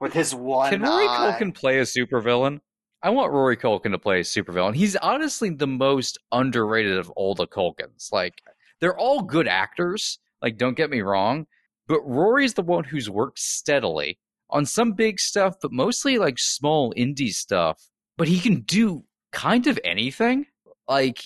With 0.00 0.14
his 0.14 0.34
one 0.34 0.70
Can 0.70 0.82
Rory 0.82 1.06
eye. 1.06 1.36
Culkin 1.38 1.54
play 1.54 1.78
a 1.78 1.82
supervillain? 1.82 2.60
I 3.02 3.10
want 3.10 3.32
Rory 3.32 3.58
Culkin 3.58 3.90
to 3.92 3.98
play 3.98 4.20
a 4.20 4.22
supervillain. 4.22 4.74
He's 4.74 4.96
honestly 4.96 5.50
the 5.50 5.66
most 5.66 6.18
underrated 6.32 6.96
of 6.96 7.10
all 7.10 7.34
the 7.34 7.46
Culkins. 7.46 8.10
Like, 8.10 8.40
they're 8.80 8.98
all 8.98 9.22
good 9.22 9.46
actors. 9.46 10.18
Like, 10.42 10.58
don't 10.58 10.76
get 10.76 10.90
me 10.90 11.00
wrong, 11.00 11.46
but 11.86 12.00
Rory's 12.00 12.54
the 12.54 12.62
one 12.62 12.84
who's 12.84 13.08
worked 13.08 13.38
steadily 13.38 14.18
on 14.50 14.66
some 14.66 14.92
big 14.92 15.18
stuff, 15.18 15.56
but 15.60 15.72
mostly 15.72 16.18
like 16.18 16.38
small 16.38 16.92
indie 16.94 17.32
stuff. 17.32 17.82
But 18.16 18.28
he 18.28 18.40
can 18.40 18.60
do 18.60 19.04
kind 19.32 19.66
of 19.66 19.78
anything. 19.84 20.46
Like, 20.88 21.22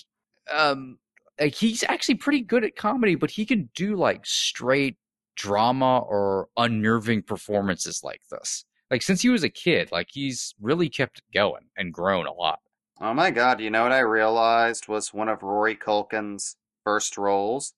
um, 0.51 0.97
like 1.39 1.55
he's 1.55 1.83
actually 1.83 2.15
pretty 2.15 2.41
good 2.41 2.63
at 2.63 2.75
comedy, 2.75 3.15
but 3.15 3.31
he 3.31 3.45
can 3.45 3.69
do 3.75 3.95
like 3.95 4.25
straight 4.25 4.97
drama 5.35 5.99
or 5.99 6.49
unnerving 6.57 7.23
performances 7.23 8.01
like 8.03 8.21
this. 8.29 8.65
Like 8.89 9.01
since 9.01 9.21
he 9.21 9.29
was 9.29 9.43
a 9.43 9.49
kid, 9.49 9.91
like 9.91 10.09
he's 10.11 10.53
really 10.59 10.89
kept 10.89 11.21
going 11.33 11.63
and 11.77 11.93
grown 11.93 12.27
a 12.27 12.33
lot. 12.33 12.59
Oh 12.99 13.13
my 13.13 13.31
god, 13.31 13.59
you 13.59 13.69
know 13.69 13.83
what 13.83 13.91
I 13.91 13.99
realized 13.99 14.87
was 14.87 15.13
one 15.13 15.29
of 15.29 15.41
Rory 15.41 15.75
Culkin's 15.75 16.57
first 16.83 17.17
roles? 17.17 17.73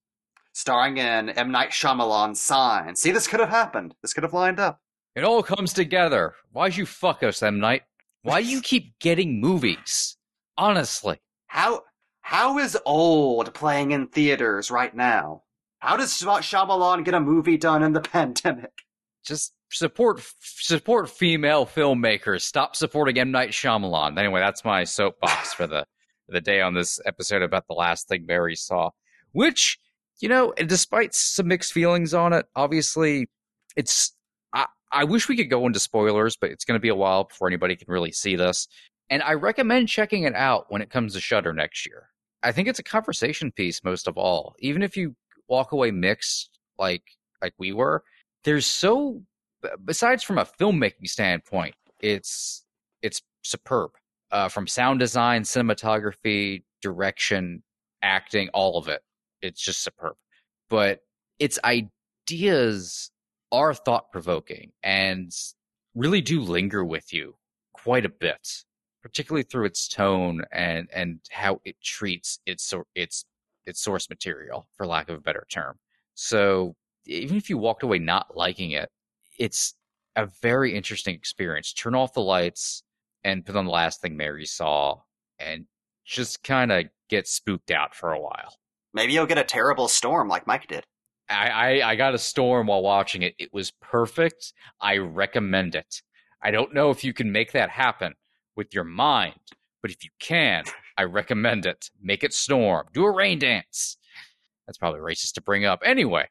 Starring 0.53 0.97
in 0.97 1.29
M. 1.29 1.51
Night 1.51 1.71
Shyamalan's 1.71 2.39
Sign. 2.39 2.95
See, 2.95 3.11
this 3.11 3.27
could 3.27 3.39
have 3.39 3.49
happened. 3.49 3.95
This 4.01 4.13
could 4.13 4.23
have 4.23 4.33
lined 4.33 4.59
up. 4.59 4.79
It 5.15 5.23
all 5.23 5.43
comes 5.43 5.73
together. 5.73 6.35
Why'd 6.51 6.75
you 6.77 6.85
fuck 6.85 7.23
us, 7.23 7.43
M 7.43 7.59
Night? 7.59 7.81
Why 8.21 8.41
do 8.41 8.47
you 8.47 8.61
keep 8.63 8.97
getting 8.99 9.41
movies? 9.41 10.17
Honestly. 10.57 11.19
How 11.47 11.81
how 12.21 12.57
is 12.59 12.77
old 12.85 13.53
playing 13.53 13.91
in 13.91 14.07
theaters 14.07 14.71
right 14.71 14.95
now? 14.95 15.43
How 15.79 15.97
does 15.97 16.15
Sh- 16.15 16.23
Shyamalan 16.23 17.03
get 17.03 17.13
a 17.13 17.19
movie 17.19 17.57
done 17.57 17.83
in 17.83 17.93
the 17.93 18.01
pandemic? 18.15 18.71
Just 19.25 19.53
support 19.71 20.21
support 20.41 21.09
female 21.09 21.65
filmmakers. 21.65 22.41
Stop 22.41 22.75
supporting 22.75 23.17
M 23.19 23.31
Night 23.31 23.49
Shyamalan. 23.49 24.17
Anyway, 24.19 24.39
that's 24.39 24.63
my 24.63 24.83
soapbox 24.83 25.53
for 25.55 25.67
the 25.67 25.85
the 26.29 26.41
day 26.41 26.61
on 26.61 26.73
this 26.73 26.99
episode 27.05 27.41
about 27.41 27.67
the 27.67 27.73
last 27.73 28.07
thing 28.07 28.25
Barry 28.25 28.55
saw. 28.55 28.91
Which, 29.33 29.77
you 30.23 30.29
know, 30.29 30.53
despite 30.53 31.13
some 31.13 31.49
mixed 31.49 31.73
feelings 31.73 32.13
on 32.13 32.31
it, 32.31 32.45
obviously 32.55 33.27
it's 33.75 34.15
I, 34.53 34.67
I 34.89 35.03
wish 35.03 35.27
we 35.27 35.35
could 35.35 35.49
go 35.49 35.67
into 35.67 35.81
spoilers, 35.81 36.37
but 36.37 36.49
it's 36.49 36.63
gonna 36.63 36.79
be 36.79 36.87
a 36.87 36.95
while 36.95 37.25
before 37.25 37.49
anybody 37.49 37.75
can 37.75 37.91
really 37.91 38.13
see 38.13 38.37
this. 38.37 38.69
And 39.09 39.21
I 39.21 39.33
recommend 39.33 39.89
checking 39.89 40.23
it 40.23 40.33
out 40.33 40.67
when 40.69 40.81
it 40.81 40.89
comes 40.89 41.13
to 41.13 41.19
Shudder 41.19 41.51
next 41.51 41.85
year. 41.85 42.07
I 42.41 42.53
think 42.53 42.69
it's 42.69 42.79
a 42.79 42.83
conversation 42.83 43.51
piece 43.51 43.83
most 43.83 44.07
of 44.07 44.17
all. 44.17 44.55
Even 44.59 44.81
if 44.81 44.95
you 44.95 45.13
walk 45.49 45.73
away 45.73 45.91
mixed 45.91 46.57
like 46.79 47.03
like 47.41 47.53
we 47.57 47.73
were, 47.73 48.01
there's 48.45 48.65
so 48.65 49.21
besides 49.83 50.23
from 50.23 50.37
a 50.37 50.45
filmmaking 50.45 51.09
standpoint, 51.09 51.75
it's 51.99 52.63
it's 53.01 53.21
superb. 53.41 53.91
Uh, 54.31 54.47
from 54.47 54.67
sound 54.67 55.01
design, 55.01 55.43
cinematography, 55.43 56.63
direction, 56.81 57.61
acting, 58.01 58.47
all 58.53 58.77
of 58.77 58.87
it. 58.87 59.01
It's 59.43 59.61
just 59.61 59.83
superb. 59.83 60.15
But 60.69 61.01
its 61.39 61.59
ideas 61.63 63.11
are 63.51 63.73
thought 63.73 64.11
provoking 64.11 64.71
and 64.81 65.31
really 65.95 66.21
do 66.21 66.41
linger 66.41 66.83
with 66.83 67.13
you 67.13 67.35
quite 67.73 68.05
a 68.05 68.09
bit, 68.09 68.63
particularly 69.01 69.43
through 69.43 69.65
its 69.65 69.87
tone 69.87 70.43
and 70.51 70.87
and 70.93 71.19
how 71.29 71.59
it 71.65 71.75
treats 71.83 72.39
its 72.45 72.73
its 72.95 73.25
its 73.65 73.81
source 73.81 74.09
material, 74.09 74.67
for 74.75 74.87
lack 74.87 75.09
of 75.09 75.15
a 75.15 75.21
better 75.21 75.45
term. 75.49 75.77
So 76.15 76.75
even 77.05 77.37
if 77.37 77.49
you 77.49 77.57
walked 77.57 77.83
away 77.83 77.99
not 77.99 78.35
liking 78.35 78.71
it, 78.71 78.89
it's 79.37 79.75
a 80.15 80.27
very 80.41 80.75
interesting 80.75 81.15
experience. 81.15 81.73
Turn 81.73 81.95
off 81.95 82.13
the 82.13 82.21
lights 82.21 82.83
and 83.23 83.45
put 83.45 83.55
on 83.55 83.65
the 83.65 83.71
last 83.71 84.01
thing 84.01 84.17
Mary 84.17 84.45
saw, 84.45 85.01
and 85.39 85.65
just 86.05 86.43
kind 86.43 86.71
of 86.71 86.85
get 87.09 87.27
spooked 87.27 87.71
out 87.71 87.95
for 87.95 88.13
a 88.13 88.19
while. 88.19 88.57
Maybe 88.93 89.13
you'll 89.13 89.25
get 89.25 89.37
a 89.37 89.43
terrible 89.43 89.87
storm 89.87 90.27
like 90.27 90.47
Mike 90.47 90.67
did. 90.67 90.85
I, 91.29 91.47
I, 91.47 91.91
I 91.91 91.95
got 91.95 92.13
a 92.13 92.19
storm 92.19 92.67
while 92.67 92.83
watching 92.83 93.21
it. 93.23 93.33
It 93.39 93.49
was 93.53 93.71
perfect. 93.81 94.53
I 94.81 94.97
recommend 94.97 95.75
it. 95.75 96.01
I 96.41 96.51
don't 96.51 96.73
know 96.73 96.89
if 96.89 97.03
you 97.03 97.13
can 97.13 97.31
make 97.31 97.53
that 97.53 97.69
happen 97.69 98.13
with 98.55 98.73
your 98.73 98.83
mind, 98.83 99.39
but 99.81 99.91
if 99.91 100.03
you 100.03 100.09
can, 100.19 100.65
I 100.97 101.03
recommend 101.03 101.65
it. 101.65 101.89
Make 102.01 102.23
it 102.23 102.33
storm. 102.33 102.87
Do 102.93 103.05
a 103.05 103.11
rain 103.11 103.39
dance. 103.39 103.97
That's 104.67 104.77
probably 104.77 104.99
racist 104.99 105.33
to 105.33 105.41
bring 105.41 105.65
up. 105.65 105.81
Anyway, 105.83 106.27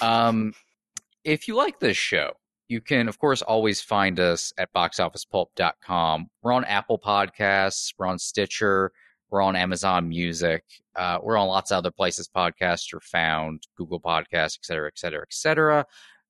um, 0.00 0.52
if 1.24 1.48
you 1.48 1.56
like 1.56 1.80
this 1.80 1.96
show, 1.96 2.32
you 2.68 2.80
can, 2.80 3.08
of 3.08 3.18
course, 3.18 3.42
always 3.42 3.80
find 3.80 4.20
us 4.20 4.52
at 4.58 4.72
boxofficepulp.com. 4.74 6.30
We're 6.42 6.52
on 6.52 6.64
Apple 6.64 6.98
Podcasts, 6.98 7.94
we're 7.98 8.06
on 8.06 8.18
Stitcher, 8.18 8.92
we're 9.30 9.42
on 9.42 9.56
Amazon 9.56 10.08
Music, 10.08 10.64
uh, 10.96 11.18
we're 11.22 11.36
on 11.36 11.48
lots 11.48 11.70
of 11.70 11.78
other 11.78 11.90
places 11.90 12.28
podcasts 12.34 12.92
are 12.94 13.00
found, 13.00 13.66
Google 13.76 14.00
Podcasts, 14.00 14.58
et 14.58 14.64
cetera, 14.64 14.88
et 14.88 14.98
cetera, 14.98 15.22
et 15.22 15.32
cetera. 15.32 15.86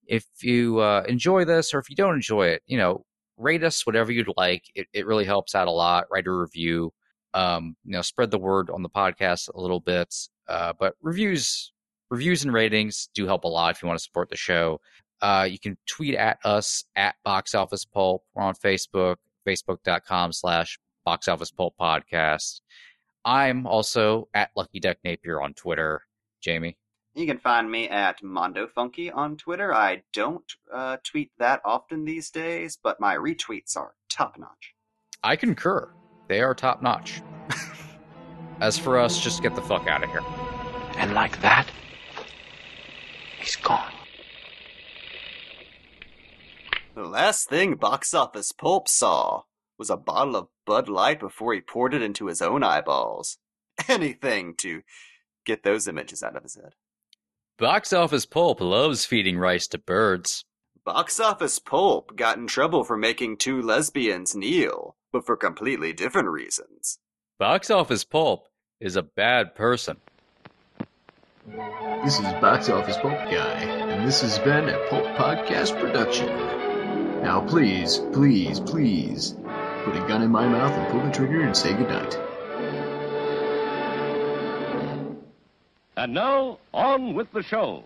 If 0.06 0.24
you 0.42 0.78
uh, 0.78 1.04
enjoy 1.08 1.44
this 1.44 1.74
or 1.74 1.78
if 1.78 1.90
you 1.90 1.96
don't 1.96 2.14
enjoy 2.14 2.48
it, 2.48 2.62
you 2.66 2.78
know, 2.78 3.04
rate 3.38 3.62
us 3.62 3.86
whatever 3.86 4.12
you'd 4.12 4.32
like. 4.36 4.64
It, 4.74 4.86
it 4.92 5.06
really 5.06 5.24
helps 5.24 5.54
out 5.54 5.68
a 5.68 5.72
lot. 5.72 6.06
Write 6.10 6.26
a 6.26 6.32
review. 6.32 6.92
Um, 7.34 7.76
you 7.84 7.92
know, 7.92 8.02
spread 8.02 8.30
the 8.30 8.38
word 8.38 8.70
on 8.70 8.82
the 8.82 8.88
podcast 8.88 9.48
a 9.54 9.60
little 9.60 9.80
bit. 9.80 10.14
Uh, 10.48 10.72
but 10.78 10.94
reviews, 11.02 11.72
reviews 12.10 12.42
and 12.42 12.52
ratings 12.52 13.08
do 13.14 13.26
help 13.26 13.44
a 13.44 13.48
lot 13.48 13.74
if 13.74 13.82
you 13.82 13.86
want 13.86 13.98
to 13.98 14.02
support 14.02 14.28
the 14.28 14.36
show. 14.36 14.80
Uh, 15.20 15.46
you 15.48 15.58
can 15.58 15.76
tweet 15.86 16.14
at 16.14 16.38
us 16.44 16.84
at 16.96 17.16
Box 17.24 17.54
Office 17.54 17.84
Pulp. 17.84 18.24
We're 18.34 18.42
on 18.42 18.54
Facebook, 18.54 19.16
facebook.com 19.46 20.32
slash 20.32 20.78
Box 21.04 21.28
Office 21.28 21.50
Pulp 21.50 21.74
Podcast. 21.80 22.60
I'm 23.28 23.66
also 23.66 24.26
at 24.32 24.48
Lucky 24.56 24.80
Duck 24.80 24.96
Napier 25.04 25.38
on 25.42 25.52
Twitter. 25.52 26.00
Jamie. 26.40 26.78
You 27.14 27.26
can 27.26 27.36
find 27.36 27.70
me 27.70 27.86
at 27.86 28.22
Mondo 28.22 28.66
Funky 28.66 29.10
on 29.10 29.36
Twitter. 29.36 29.74
I 29.74 30.02
don't 30.14 30.50
uh, 30.72 30.96
tweet 31.04 31.30
that 31.38 31.60
often 31.62 32.06
these 32.06 32.30
days, 32.30 32.78
but 32.82 33.00
my 33.00 33.16
retweets 33.16 33.76
are 33.76 33.92
top 34.08 34.38
notch. 34.38 34.72
I 35.22 35.36
concur. 35.36 35.90
They 36.28 36.40
are 36.40 36.54
top 36.54 36.80
notch. 36.80 37.20
As 38.60 38.78
for 38.78 38.98
us, 38.98 39.20
just 39.20 39.42
get 39.42 39.54
the 39.54 39.60
fuck 39.60 39.86
out 39.86 40.02
of 40.02 40.08
here. 40.08 40.22
And 40.96 41.12
like 41.12 41.38
that, 41.42 41.68
he's 43.40 43.56
gone. 43.56 43.92
The 46.94 47.04
last 47.04 47.50
thing 47.50 47.74
Box 47.74 48.14
Office 48.14 48.52
Pulp 48.52 48.88
saw 48.88 49.42
was 49.76 49.90
a 49.90 49.98
bottle 49.98 50.34
of 50.34 50.48
Bud 50.68 50.86
Light 50.86 51.18
before 51.18 51.54
he 51.54 51.62
poured 51.62 51.94
it 51.94 52.02
into 52.02 52.26
his 52.26 52.42
own 52.42 52.62
eyeballs. 52.62 53.38
Anything 53.88 54.54
to 54.58 54.82
get 55.46 55.62
those 55.62 55.88
images 55.88 56.22
out 56.22 56.36
of 56.36 56.42
his 56.42 56.56
head. 56.56 56.74
Box 57.58 57.90
Office 57.94 58.26
Pulp 58.26 58.60
loves 58.60 59.06
feeding 59.06 59.38
rice 59.38 59.66
to 59.68 59.78
birds. 59.78 60.44
Box 60.84 61.18
Office 61.20 61.58
Pulp 61.58 62.14
got 62.14 62.36
in 62.36 62.46
trouble 62.46 62.84
for 62.84 62.98
making 62.98 63.38
two 63.38 63.62
lesbians 63.62 64.36
kneel, 64.36 64.94
but 65.10 65.24
for 65.24 65.38
completely 65.38 65.94
different 65.94 66.28
reasons. 66.28 66.98
Box 67.38 67.70
Office 67.70 68.04
Pulp 68.04 68.46
is 68.78 68.94
a 68.94 69.02
bad 69.02 69.54
person. 69.54 69.96
This 72.04 72.18
is 72.18 72.26
Box 72.42 72.68
Office 72.68 72.98
Pulp 72.98 73.14
Guy, 73.14 73.60
and 73.62 74.06
this 74.06 74.20
has 74.20 74.38
been 74.40 74.68
a 74.68 74.86
Pulp 74.90 75.06
Podcast 75.16 75.80
production. 75.80 76.28
Now, 77.22 77.40
please, 77.40 77.98
please, 78.12 78.60
please, 78.60 79.34
put 79.84 79.96
a 79.96 80.06
gun 80.08 80.22
in 80.22 80.30
my 80.30 80.46
mouth 80.46 80.72
and 80.72 80.90
pull 80.90 81.02
the 81.02 81.10
trigger 81.10 81.42
and 81.42 81.56
say 81.56 81.72
goodnight. 81.74 82.18
And 85.96 86.14
now, 86.14 86.58
on 86.72 87.14
with 87.14 87.32
the 87.32 87.42
show. 87.42 87.82